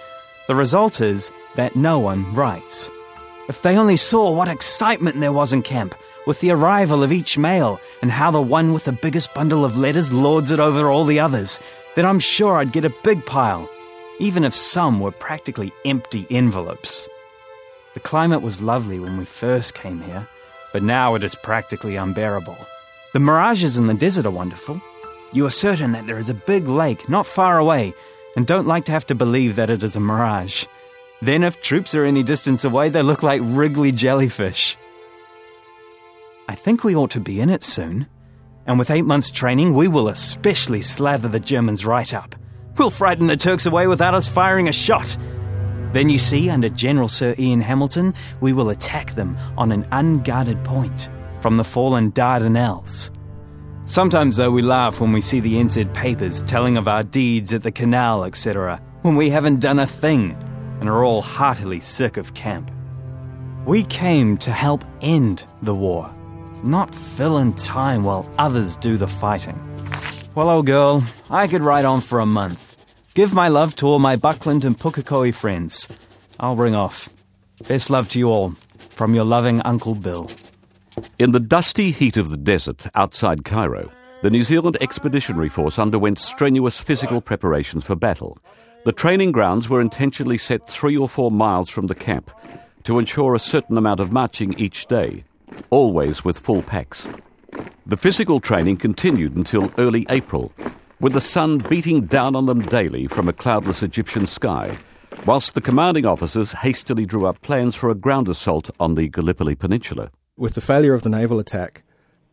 The 0.48 0.56
result 0.56 1.02
is 1.02 1.32
that 1.56 1.76
no 1.76 2.00
one 2.00 2.34
writes. 2.34 2.90
If 3.48 3.62
they 3.62 3.78
only 3.78 3.98
saw 3.98 4.32
what 4.32 4.48
excitement 4.48 5.20
there 5.20 5.34
was 5.34 5.54
in 5.54 5.62
camp 5.62 5.96
with 6.28 6.40
the 6.40 6.52
arrival 6.52 7.04
of 7.04 7.12
each 7.12 7.38
mail 7.38 7.80
and 8.02 8.12
how 8.12 8.32
the 8.32 8.42
one 8.42 8.74
with 8.74 8.86
the 8.86 8.92
biggest 8.92 9.34
bundle 9.34 9.66
of 9.66 9.78
letters 9.78 10.14
lords 10.14 10.52
it 10.52 10.60
over 10.60 10.88
all 10.88 11.06
the 11.06 11.20
others, 11.20 11.60
then 11.96 12.06
I'm 12.06 12.20
sure 12.20 12.58
I'd 12.58 12.72
get 12.72 12.86
a 12.86 12.94
big 13.04 13.26
pile, 13.26 13.70
even 14.20 14.44
if 14.44 14.54
some 14.54 15.00
were 15.00 15.12
practically 15.12 15.74
empty 15.86 16.28
envelopes. 16.30 17.10
The 17.96 18.00
climate 18.00 18.42
was 18.42 18.62
lovely 18.62 19.00
when 19.00 19.18
we 19.18 19.26
first 19.26 19.74
came 19.74 20.02
here, 20.02 20.28
but 20.72 20.84
now 20.84 21.16
it 21.16 21.24
is 21.24 21.34
practically 21.34 21.96
unbearable. 21.96 22.58
The 23.14 23.20
mirages 23.20 23.78
in 23.78 23.88
the 23.88 23.96
desert 23.96 24.28
are 24.28 24.32
wonderful. 24.32 24.80
You 25.32 25.46
are 25.46 25.52
certain 25.52 25.92
that 25.92 26.08
there 26.08 26.18
is 26.18 26.30
a 26.30 26.34
big 26.34 26.68
lake 26.68 27.08
not 27.08 27.26
far 27.26 27.60
away 27.60 27.94
and 28.36 28.48
don't 28.48 28.68
like 28.68 28.86
to 28.86 28.92
have 28.92 29.06
to 29.08 29.16
believe 29.16 29.56
that 29.56 29.70
it 29.70 29.84
is 29.84 29.96
a 29.96 30.00
mirage. 30.00 30.66
Then, 31.22 31.44
if 31.44 31.62
troops 31.62 31.94
are 31.94 32.06
any 32.06 32.24
distance 32.24 32.64
away, 32.64 32.90
they 32.90 33.02
look 33.02 33.24
like 33.24 33.42
wriggly 33.44 33.92
jellyfish. 33.92 34.78
I 36.48 36.56
think 36.56 36.84
we 36.84 36.96
ought 36.96 37.12
to 37.12 37.20
be 37.20 37.42
in 37.42 37.50
it 37.50 37.62
soon. 37.62 38.08
And 38.66 38.80
with 38.80 38.90
eight 38.90 39.04
months' 39.04 39.30
training, 39.30 39.74
we 39.74 39.88
will 39.88 40.08
especially 40.08 40.82
slather 40.82 41.28
the 41.28 41.40
Germans 41.40 41.86
right 41.86 42.14
up. 42.14 42.36
We'll 42.78 42.90
frighten 42.90 43.28
the 43.28 43.36
Turks 43.36 43.66
away 43.66 43.88
without 43.88 44.16
us 44.16 44.30
firing 44.30 44.68
a 44.68 44.72
shot. 44.72 45.18
Then 45.92 46.10
you 46.10 46.18
see, 46.18 46.50
under 46.50 46.70
General 46.70 47.08
Sir 47.08 47.36
Ian 47.38 47.62
Hamilton, 47.62 48.14
we 48.42 48.54
will 48.54 48.70
attack 48.70 49.16
them 49.16 49.38
on 49.58 49.72
an 49.72 49.88
unguarded 49.92 50.64
point 50.64 51.10
from 51.42 51.58
the 51.58 51.64
fallen 51.64 52.12
Dardanelles. 52.14 53.12
Sometimes, 53.90 54.38
though, 54.38 54.52
we 54.52 54.62
laugh 54.62 55.02
when 55.02 55.14
we 55.14 55.20
see 55.20 55.40
the 55.40 55.56
NZ 55.56 55.92
papers 55.96 56.44
telling 56.44 56.78
of 56.78 56.88
our 56.88 57.02
deeds 57.02 57.52
at 57.54 57.64
the 57.64 57.72
canal, 57.72 58.24
etc., 58.24 58.80
when 59.02 59.16
we 59.16 59.32
haven't 59.32 59.62
done 59.62 59.80
a 59.80 59.88
thing 59.88 60.38
and 60.80 60.88
are 60.88 61.04
all 61.04 61.24
heartily 61.24 61.80
sick 61.80 62.16
of 62.16 62.36
camp. 62.36 62.70
We 63.66 63.82
came 63.82 64.38
to 64.46 64.52
help 64.52 64.86
end 65.02 65.48
the 65.64 65.74
war, 65.74 66.14
not 66.62 66.94
fill 66.94 67.40
in 67.40 67.54
time 67.54 68.04
while 68.04 68.32
others 68.38 68.78
do 68.78 68.96
the 68.96 69.08
fighting. 69.08 69.60
Well, 70.36 70.52
old 70.52 70.68
girl, 70.68 71.04
I 71.32 71.48
could 71.48 71.64
write 71.64 71.84
on 71.84 72.02
for 72.02 72.20
a 72.20 72.28
month. 72.28 72.78
Give 73.16 73.34
my 73.34 73.48
love 73.48 73.76
to 73.78 73.88
all 73.88 73.98
my 73.98 74.18
Buckland 74.18 74.66
and 74.66 74.78
Pukekohe 74.78 75.34
friends. 75.34 75.88
I'll 76.40 76.56
ring 76.56 76.76
off. 76.76 77.10
Best 77.68 77.90
love 77.90 78.08
to 78.10 78.20
you 78.20 78.28
all, 78.28 78.52
from 78.78 79.16
your 79.16 79.26
loving 79.26 79.62
Uncle 79.62 79.96
Bill. 79.96 80.30
In 81.18 81.32
the 81.32 81.40
dusty 81.40 81.92
heat 81.92 82.18
of 82.18 82.30
the 82.30 82.38
desert 82.38 82.88
outside 82.96 83.46
Cairo, 83.46 83.92
the 84.22 84.30
New 84.30 84.44
Zealand 84.44 84.78
Expeditionary 84.82 85.50
Force 85.50 85.80
underwent 85.80 86.20
strenuous 86.20 86.80
physical 86.80 87.22
preparations 87.22 87.84
for 87.84 87.96
battle. 87.96 88.38
The 88.86 88.94
training 88.94 89.32
grounds 89.32 89.70
were 89.70 89.82
intentionally 89.82 90.38
set 90.38 90.68
three 90.68 90.98
or 90.98 91.10
four 91.10 91.32
miles 91.32 91.70
from 91.70 91.88
the 91.88 91.96
camp 91.96 92.32
to 92.84 93.00
ensure 93.00 93.36
a 93.36 93.40
certain 93.40 93.78
amount 93.78 94.00
of 94.00 94.12
marching 94.12 94.58
each 94.58 94.88
day, 94.88 95.24
always 95.70 96.24
with 96.26 96.40
full 96.40 96.62
packs. 96.62 97.08
The 97.86 97.98
physical 97.98 98.40
training 98.40 98.78
continued 98.78 99.36
until 99.36 99.72
early 99.78 100.06
April, 100.10 100.52
with 101.00 101.14
the 101.14 101.22
sun 101.22 101.58
beating 101.58 102.06
down 102.06 102.36
on 102.36 102.46
them 102.46 102.62
daily 102.62 103.08
from 103.08 103.28
a 103.28 103.34
cloudless 103.34 103.84
Egyptian 103.84 104.28
sky. 104.28 104.78
whilst 105.26 105.54
the 105.54 105.62
commanding 105.62 106.06
officers 106.06 106.54
hastily 106.54 107.06
drew 107.06 107.26
up 107.26 107.42
plans 107.42 107.76
for 107.76 107.90
a 107.90 107.96
ground 107.96 108.30
assault 108.30 108.70
on 108.80 108.96
the 108.96 109.08
Gallipoli 109.08 109.56
Peninsula. 109.56 110.12
With 110.40 110.54
the 110.54 110.62
failure 110.62 110.94
of 110.94 111.04
the 111.04 111.10
naval 111.10 111.38
attack, 111.38 111.84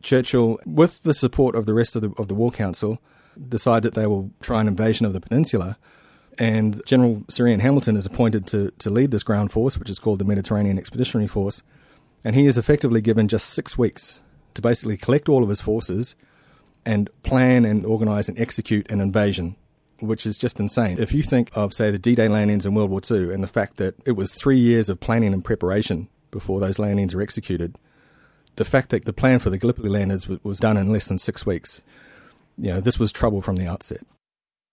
Churchill, 0.01 0.59
with 0.65 1.03
the 1.03 1.13
support 1.13 1.55
of 1.55 1.65
the 1.65 1.73
rest 1.73 1.93
of 1.93 2.01
the, 2.01 2.13
of 2.17 2.29
the 2.29 2.35
War 2.35 2.51
Council, 2.51 3.01
decided 3.49 3.83
that 3.83 3.99
they 3.99 4.07
will 4.07 4.31
try 4.39 4.61
an 4.61 4.69
invasion 4.69 5.05
of 5.05 5.11
the 5.11 5.19
peninsula. 5.19 5.77
And 6.39 6.81
General 6.85 7.25
Sir 7.27 7.47
Ian 7.47 7.59
Hamilton 7.59 7.97
is 7.97 8.05
appointed 8.05 8.47
to, 8.47 8.71
to 8.79 8.89
lead 8.89 9.11
this 9.11 9.23
ground 9.23 9.51
force, 9.51 9.77
which 9.77 9.89
is 9.89 9.99
called 9.99 10.19
the 10.19 10.25
Mediterranean 10.25 10.77
Expeditionary 10.77 11.27
Force. 11.27 11.63
And 12.23 12.33
he 12.33 12.45
is 12.45 12.57
effectively 12.57 13.01
given 13.01 13.27
just 13.27 13.49
six 13.49 13.77
weeks 13.77 14.21
to 14.53 14.61
basically 14.61 14.95
collect 14.95 15.27
all 15.27 15.43
of 15.43 15.49
his 15.49 15.59
forces 15.59 16.15
and 16.85 17.09
plan 17.23 17.65
and 17.65 17.85
organise 17.85 18.29
and 18.29 18.39
execute 18.39 18.89
an 18.89 19.01
invasion, 19.01 19.57
which 19.99 20.25
is 20.25 20.37
just 20.37 20.61
insane. 20.61 20.97
If 20.97 21.11
you 21.11 21.23
think 21.23 21.49
of, 21.57 21.73
say, 21.73 21.91
the 21.91 21.99
D 21.99 22.15
Day 22.15 22.29
landings 22.29 22.65
in 22.65 22.73
World 22.73 22.89
War 22.89 23.01
II 23.11 23.33
and 23.33 23.43
the 23.43 23.47
fact 23.47 23.75
that 23.75 23.95
it 24.05 24.13
was 24.13 24.31
three 24.31 24.57
years 24.57 24.87
of 24.87 25.01
planning 25.01 25.33
and 25.33 25.43
preparation 25.43 26.07
before 26.31 26.61
those 26.61 26.79
landings 26.79 27.13
were 27.13 27.21
executed, 27.21 27.77
the 28.57 28.65
fact 28.65 28.89
that 28.89 29.05
the 29.05 29.13
plan 29.13 29.39
for 29.39 29.49
the 29.49 29.57
Gallipoli 29.57 29.89
landings 29.89 30.27
was 30.43 30.59
done 30.59 30.77
in 30.77 30.91
less 30.91 31.07
than 31.07 31.17
six 31.17 31.45
weeks, 31.45 31.81
you 32.57 32.69
know, 32.69 32.81
this 32.81 32.99
was 32.99 33.11
trouble 33.11 33.41
from 33.41 33.55
the 33.55 33.67
outset. 33.67 34.01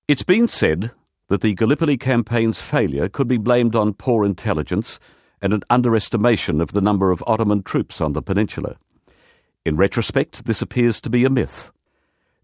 It's 0.09 0.23
been 0.23 0.49
said 0.49 0.91
that 1.29 1.41
the 1.41 1.55
Gallipoli 1.55 1.97
campaign's 1.97 2.61
failure 2.61 3.09
could 3.09 3.29
be 3.29 3.39
blamed 3.39 3.77
on 3.77 3.95
poor 3.95 4.25
intelligence 4.25 4.99
and 5.41 5.53
an 5.53 5.63
underestimation 5.71 6.61
of 6.61 6.73
the 6.73 6.81
number 6.81 7.11
of 7.11 7.23
Ottoman 7.27 7.63
troops 7.63 8.01
on 8.01 8.15
the 8.15 8.23
peninsula. 8.23 8.77
In 9.65 9.77
retrospect, 9.77 10.47
this 10.47 10.61
appears 10.63 11.01
to 11.03 11.11
be 11.11 11.25
a 11.25 11.31
myth. 11.31 11.71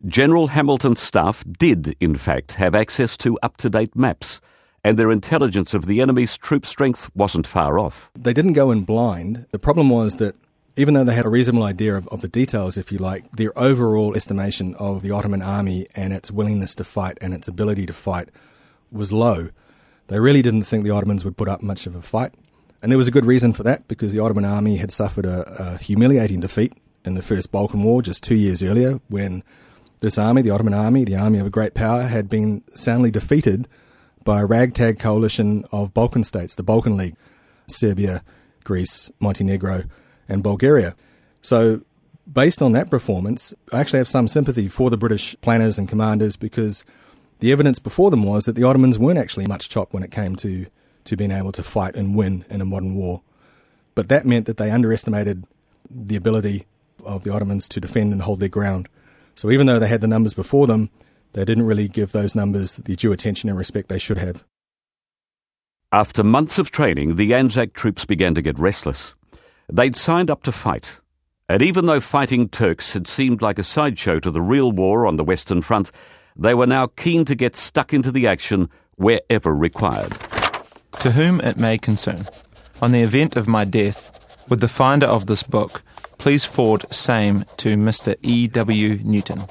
General 0.06 0.48
Hamilton's 0.48 1.00
staff 1.00 1.44
did, 1.58 1.94
in 2.00 2.14
fact, 2.14 2.52
have 2.52 2.74
access 2.74 3.16
to 3.18 3.38
up 3.42 3.58
to 3.58 3.68
date 3.68 3.94
maps, 3.94 4.40
and 4.82 4.98
their 4.98 5.10
intelligence 5.10 5.74
of 5.74 5.84
the 5.84 6.00
enemy's 6.00 6.38
troop 6.38 6.64
strength 6.64 7.10
wasn't 7.14 7.46
far 7.46 7.78
off. 7.78 8.10
They 8.14 8.32
didn't 8.32 8.54
go 8.54 8.70
in 8.70 8.84
blind. 8.84 9.46
The 9.52 9.58
problem 9.58 9.90
was 9.90 10.16
that 10.16 10.36
even 10.80 10.94
though 10.94 11.04
they 11.04 11.14
had 11.14 11.26
a 11.26 11.30
reasonable 11.30 11.64
idea 11.64 11.94
of, 11.94 12.08
of 12.08 12.22
the 12.22 12.28
details, 12.28 12.78
if 12.78 12.90
you 12.90 12.96
like, 12.96 13.30
their 13.32 13.56
overall 13.58 14.16
estimation 14.16 14.74
of 14.76 15.02
the 15.02 15.10
Ottoman 15.10 15.42
army 15.42 15.86
and 15.94 16.14
its 16.14 16.30
willingness 16.30 16.74
to 16.76 16.84
fight 16.84 17.18
and 17.20 17.34
its 17.34 17.48
ability 17.48 17.84
to 17.84 17.92
fight 17.92 18.30
was 18.90 19.12
low. 19.12 19.50
They 20.06 20.18
really 20.18 20.40
didn't 20.40 20.62
think 20.62 20.84
the 20.84 20.90
Ottomans 20.90 21.22
would 21.22 21.36
put 21.36 21.48
up 21.48 21.62
much 21.62 21.86
of 21.86 21.94
a 21.94 22.00
fight. 22.00 22.32
And 22.82 22.90
there 22.90 22.96
was 22.96 23.08
a 23.08 23.10
good 23.10 23.26
reason 23.26 23.52
for 23.52 23.62
that 23.64 23.86
because 23.88 24.14
the 24.14 24.20
Ottoman 24.20 24.46
army 24.46 24.78
had 24.78 24.90
suffered 24.90 25.26
a, 25.26 25.44
a 25.62 25.76
humiliating 25.76 26.40
defeat 26.40 26.72
in 27.04 27.14
the 27.14 27.20
First 27.20 27.52
Balkan 27.52 27.82
War 27.82 28.00
just 28.00 28.24
two 28.24 28.34
years 28.34 28.62
earlier 28.62 29.00
when 29.08 29.42
this 30.00 30.16
army, 30.16 30.40
the 30.40 30.50
Ottoman 30.50 30.72
army, 30.72 31.04
the 31.04 31.16
army 31.16 31.40
of 31.40 31.46
a 31.46 31.50
great 31.50 31.74
power, 31.74 32.04
had 32.04 32.26
been 32.26 32.64
soundly 32.74 33.10
defeated 33.10 33.68
by 34.24 34.40
a 34.40 34.46
ragtag 34.46 34.98
coalition 34.98 35.66
of 35.72 35.92
Balkan 35.92 36.24
states, 36.24 36.54
the 36.54 36.62
Balkan 36.62 36.96
League, 36.96 37.16
Serbia, 37.66 38.22
Greece, 38.64 39.10
Montenegro, 39.20 39.82
and 40.30 40.42
Bulgaria. 40.42 40.94
So, 41.42 41.82
based 42.32 42.62
on 42.62 42.72
that 42.72 42.90
performance, 42.90 43.52
I 43.72 43.80
actually 43.80 43.98
have 43.98 44.08
some 44.08 44.28
sympathy 44.28 44.68
for 44.68 44.88
the 44.88 44.96
British 44.96 45.36
planners 45.40 45.78
and 45.78 45.88
commanders 45.88 46.36
because 46.36 46.84
the 47.40 47.52
evidence 47.52 47.78
before 47.78 48.10
them 48.10 48.22
was 48.22 48.44
that 48.44 48.54
the 48.54 48.64
Ottomans 48.64 48.98
weren't 48.98 49.18
actually 49.18 49.46
much 49.46 49.68
chopped 49.68 49.92
when 49.92 50.02
it 50.02 50.12
came 50.12 50.36
to, 50.36 50.66
to 51.04 51.16
being 51.16 51.32
able 51.32 51.52
to 51.52 51.62
fight 51.62 51.96
and 51.96 52.14
win 52.14 52.44
in 52.48 52.60
a 52.60 52.64
modern 52.64 52.94
war. 52.94 53.22
But 53.94 54.08
that 54.08 54.24
meant 54.24 54.46
that 54.46 54.56
they 54.56 54.70
underestimated 54.70 55.44
the 55.90 56.16
ability 56.16 56.66
of 57.04 57.24
the 57.24 57.32
Ottomans 57.32 57.68
to 57.70 57.80
defend 57.80 58.12
and 58.12 58.22
hold 58.22 58.40
their 58.40 58.48
ground. 58.48 58.88
So 59.34 59.50
even 59.50 59.66
though 59.66 59.78
they 59.78 59.88
had 59.88 60.00
the 60.00 60.06
numbers 60.06 60.34
before 60.34 60.66
them, 60.66 60.90
they 61.32 61.44
didn't 61.44 61.66
really 61.66 61.88
give 61.88 62.12
those 62.12 62.34
numbers 62.34 62.76
the 62.76 62.94
due 62.94 63.12
attention 63.12 63.48
and 63.48 63.58
respect 63.58 63.88
they 63.88 63.98
should 63.98 64.18
have. 64.18 64.44
After 65.92 66.22
months 66.22 66.58
of 66.58 66.70
training, 66.70 67.16
the 67.16 67.34
Anzac 67.34 67.72
troops 67.72 68.04
began 68.04 68.34
to 68.34 68.42
get 68.42 68.58
restless. 68.58 69.14
They'd 69.72 69.94
signed 69.94 70.30
up 70.30 70.42
to 70.44 70.52
fight, 70.52 71.00
and 71.48 71.62
even 71.62 71.86
though 71.86 72.00
fighting 72.00 72.48
Turks 72.48 72.92
had 72.92 73.06
seemed 73.06 73.40
like 73.40 73.58
a 73.58 73.64
sideshow 73.64 74.18
to 74.20 74.30
the 74.30 74.40
real 74.40 74.72
war 74.72 75.06
on 75.06 75.16
the 75.16 75.24
Western 75.24 75.62
Front, 75.62 75.92
they 76.36 76.54
were 76.54 76.66
now 76.66 76.88
keen 76.88 77.24
to 77.26 77.34
get 77.34 77.56
stuck 77.56 77.92
into 77.92 78.10
the 78.10 78.26
action 78.26 78.68
wherever 78.96 79.54
required. 79.54 80.12
To 81.00 81.12
whom 81.12 81.40
it 81.40 81.56
may 81.56 81.78
concern, 81.78 82.26
on 82.82 82.92
the 82.92 83.02
event 83.02 83.36
of 83.36 83.46
my 83.46 83.64
death, 83.64 84.44
would 84.48 84.60
the 84.60 84.68
finder 84.68 85.06
of 85.06 85.26
this 85.26 85.44
book 85.44 85.82
please 86.18 86.44
forward 86.44 86.92
same 86.92 87.44
to 87.58 87.76
Mr. 87.76 88.16
E. 88.22 88.48
W. 88.48 88.98
Newton, 89.04 89.44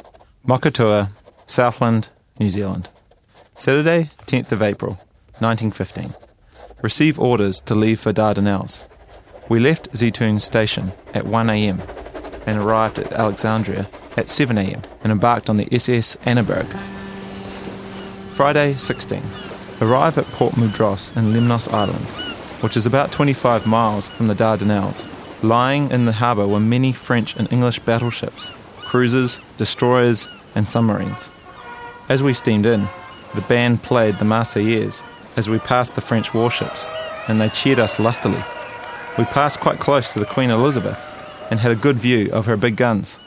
Mokotua, 0.45 1.11
Southland, 1.45 2.09
New 2.39 2.49
Zealand. 2.49 2.89
Saturday, 3.55 4.09
10th 4.25 4.51
of 4.51 4.61
April, 4.61 4.91
1915. 5.39 6.13
Receive 6.81 7.19
orders 7.19 7.59
to 7.61 7.75
leave 7.75 7.99
for 7.99 8.13
Dardanelles. 8.13 8.87
We 9.49 9.59
left 9.59 9.91
Zeitoun 9.93 10.39
station 10.39 10.91
at 11.15 11.25
1am 11.25 11.81
and 12.45 12.59
arrived 12.59 12.99
at 12.99 13.11
Alexandria 13.11 13.87
at 14.15 14.27
7am 14.27 14.85
and 15.03 15.11
embarked 15.11 15.49
on 15.49 15.57
the 15.57 15.67
SS 15.73 16.17
Annaberg. 16.17 16.67
Friday, 18.29 18.75
16. 18.75 19.23
Arrive 19.81 20.19
at 20.19 20.25
Port 20.27 20.53
Mudros 20.53 21.17
in 21.17 21.33
Lemnos 21.33 21.67
Island, 21.73 22.05
which 22.61 22.77
is 22.77 22.85
about 22.85 23.11
25 23.11 23.65
miles 23.65 24.07
from 24.07 24.27
the 24.27 24.35
Dardanelles. 24.35 25.09
Lying 25.41 25.89
in 25.89 26.05
the 26.05 26.11
harbour 26.11 26.47
were 26.47 26.59
many 26.59 26.91
French 26.91 27.35
and 27.35 27.51
English 27.51 27.79
battleships, 27.79 28.51
cruisers, 28.81 29.39
destroyers, 29.57 30.29
and 30.53 30.67
submarines. 30.67 31.31
As 32.07 32.21
we 32.21 32.33
steamed 32.33 32.67
in, 32.67 32.87
the 33.33 33.41
band 33.41 33.81
played 33.81 34.19
the 34.19 34.25
Marseillaise 34.25 35.03
as 35.35 35.49
we 35.49 35.57
passed 35.57 35.95
the 35.95 36.01
French 36.01 36.35
warships, 36.35 36.85
and 37.27 37.41
they 37.41 37.49
cheered 37.49 37.79
us 37.79 37.99
lustily. 37.99 38.43
We 39.17 39.25
passed 39.25 39.59
quite 39.59 39.79
close 39.79 40.13
to 40.13 40.19
the 40.19 40.25
Queen 40.25 40.49
Elizabeth 40.49 40.99
and 41.49 41.59
had 41.59 41.71
a 41.71 41.75
good 41.75 41.97
view 41.97 42.29
of 42.31 42.45
her 42.45 42.57
big 42.57 42.75
guns. 42.75 43.19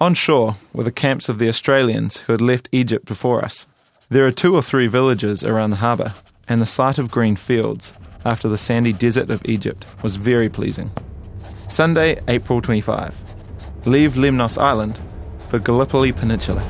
On 0.00 0.14
shore 0.14 0.56
were 0.72 0.84
the 0.84 0.92
camps 0.92 1.28
of 1.28 1.38
the 1.38 1.48
Australians 1.48 2.18
who 2.18 2.32
had 2.32 2.40
left 2.40 2.68
Egypt 2.72 3.04
before 3.04 3.44
us. 3.44 3.66
There 4.08 4.26
are 4.26 4.30
two 4.30 4.54
or 4.54 4.62
three 4.62 4.86
villages 4.86 5.42
around 5.44 5.70
the 5.70 5.76
harbour, 5.76 6.14
and 6.48 6.62
the 6.62 6.66
sight 6.66 6.98
of 6.98 7.10
green 7.10 7.36
fields 7.36 7.92
after 8.24 8.48
the 8.48 8.56
sandy 8.56 8.92
desert 8.92 9.28
of 9.28 9.42
Egypt 9.44 9.86
was 10.02 10.16
very 10.16 10.48
pleasing. 10.48 10.90
Sunday, 11.68 12.18
April 12.28 12.62
25. 12.62 13.14
Leave 13.84 14.14
Lemnos 14.14 14.56
Island 14.56 15.00
for 15.48 15.58
Gallipoli 15.58 16.12
Peninsula. 16.12 16.62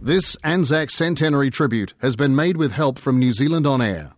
This 0.00 0.36
Anzac 0.42 0.90
Centenary 0.90 1.50
tribute 1.50 1.94
has 2.00 2.16
been 2.16 2.34
made 2.34 2.56
with 2.56 2.72
help 2.72 2.98
from 2.98 3.18
New 3.18 3.32
Zealand 3.32 3.66
On 3.66 3.82
Air. 3.82 4.12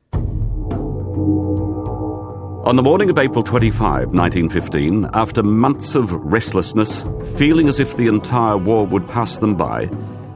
On 2.65 2.77
the 2.77 2.83
morning 2.83 3.09
of 3.09 3.19
April 3.19 3.43
25, 3.43 4.13
1915, 4.13 5.09
after 5.15 5.43
months 5.43 5.95
of 5.95 6.13
restlessness, 6.13 7.07
feeling 7.37 7.71
as 7.71 7.81
if 7.81 7.97
the 7.97 8.07
entire 8.07 8.59
war 8.59 8.85
would 8.85 9.09
pass 9.09 9.39
them 9.39 9.57
by, 9.57 9.87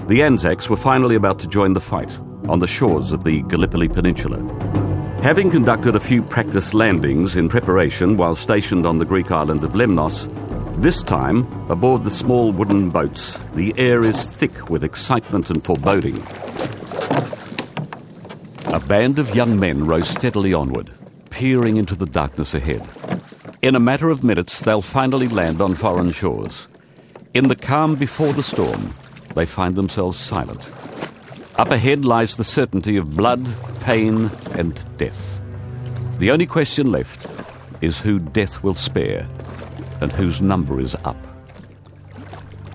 the 0.08 0.22
Anzacs 0.22 0.70
were 0.70 0.76
finally 0.78 1.16
about 1.16 1.38
to 1.40 1.46
join 1.46 1.74
the 1.74 1.82
fight 1.82 2.18
on 2.48 2.60
the 2.60 2.66
shores 2.66 3.12
of 3.12 3.24
the 3.24 3.42
Gallipoli 3.42 3.88
Peninsula. 3.88 4.38
Having 5.22 5.50
conducted 5.50 5.96
a 5.96 6.00
few 6.00 6.22
practice 6.22 6.72
landings 6.72 7.36
in 7.36 7.50
preparation 7.50 8.16
while 8.16 8.34
stationed 8.34 8.86
on 8.86 8.96
the 8.96 9.04
Greek 9.04 9.30
island 9.30 9.62
of 9.62 9.72
Lemnos, 9.72 10.26
this 10.80 11.02
time, 11.02 11.46
aboard 11.70 12.04
the 12.04 12.10
small 12.10 12.52
wooden 12.52 12.88
boats, 12.88 13.38
the 13.54 13.74
air 13.76 14.02
is 14.02 14.24
thick 14.24 14.70
with 14.70 14.82
excitement 14.82 15.50
and 15.50 15.62
foreboding. 15.62 16.16
A 18.72 18.80
band 18.80 19.18
of 19.18 19.34
young 19.34 19.60
men 19.60 19.86
row 19.86 20.00
steadily 20.00 20.54
onward, 20.54 20.90
peering 21.34 21.76
into 21.78 21.96
the 21.96 22.06
darkness 22.06 22.54
ahead. 22.54 22.88
In 23.60 23.74
a 23.74 23.80
matter 23.80 24.08
of 24.08 24.22
minutes, 24.22 24.60
they'll 24.60 24.80
finally 24.80 25.26
land 25.26 25.60
on 25.60 25.74
foreign 25.74 26.12
shores. 26.12 26.68
In 27.34 27.48
the 27.48 27.56
calm 27.56 27.96
before 27.96 28.32
the 28.32 28.42
storm, 28.42 28.94
they 29.34 29.44
find 29.44 29.74
themselves 29.74 30.16
silent. 30.16 30.70
Up 31.56 31.72
ahead 31.72 32.04
lies 32.04 32.36
the 32.36 32.44
certainty 32.44 32.96
of 32.96 33.16
blood, 33.16 33.44
pain, 33.80 34.30
and 34.52 34.74
death. 34.96 35.40
The 36.20 36.30
only 36.30 36.46
question 36.46 36.92
left 36.92 37.26
is 37.80 37.98
who 37.98 38.20
death 38.20 38.62
will 38.62 38.74
spare 38.74 39.26
and 40.00 40.12
whose 40.12 40.40
number 40.40 40.80
is 40.80 40.94
up. 41.04 41.16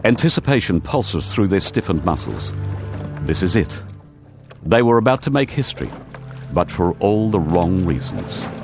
Anticipation 0.03 0.81
pulses 0.81 1.33
through 1.33 1.47
their 1.47 1.61
stiffened 1.61 2.03
muscles. 2.03 2.53
This 3.21 3.41
is 3.41 3.55
it. 3.55 3.81
They 4.63 4.81
were 4.81 4.97
about 4.97 5.23
to 5.23 5.31
make 5.31 5.49
history, 5.49 5.89
but 6.53 6.69
for 6.69 6.93
all 6.99 7.29
the 7.29 7.39
wrong 7.39 7.85
reasons. 7.85 8.58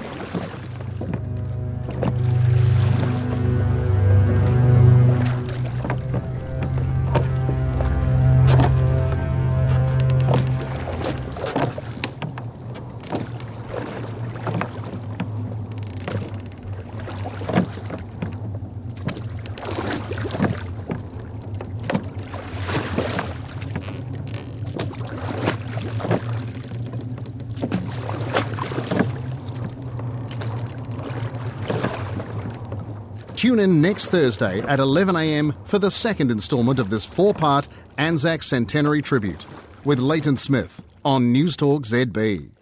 Next 33.96 34.08
Thursday 34.08 34.60
at 34.60 34.80
11am 34.80 35.56
for 35.68 35.80
the 35.80 35.90
second 35.90 36.30
instalment 36.30 36.80
of 36.80 36.90
this 36.90 37.06
four 37.06 37.34
part 37.34 37.70
Anzac 37.98 38.44
Centenary 38.44 39.02
tribute 39.02 39.46
with 39.86 40.00
Leighton 40.00 40.36
Smith 40.36 40.82
on 41.06 41.34
Newstalk 41.34 41.86
ZB. 41.86 42.55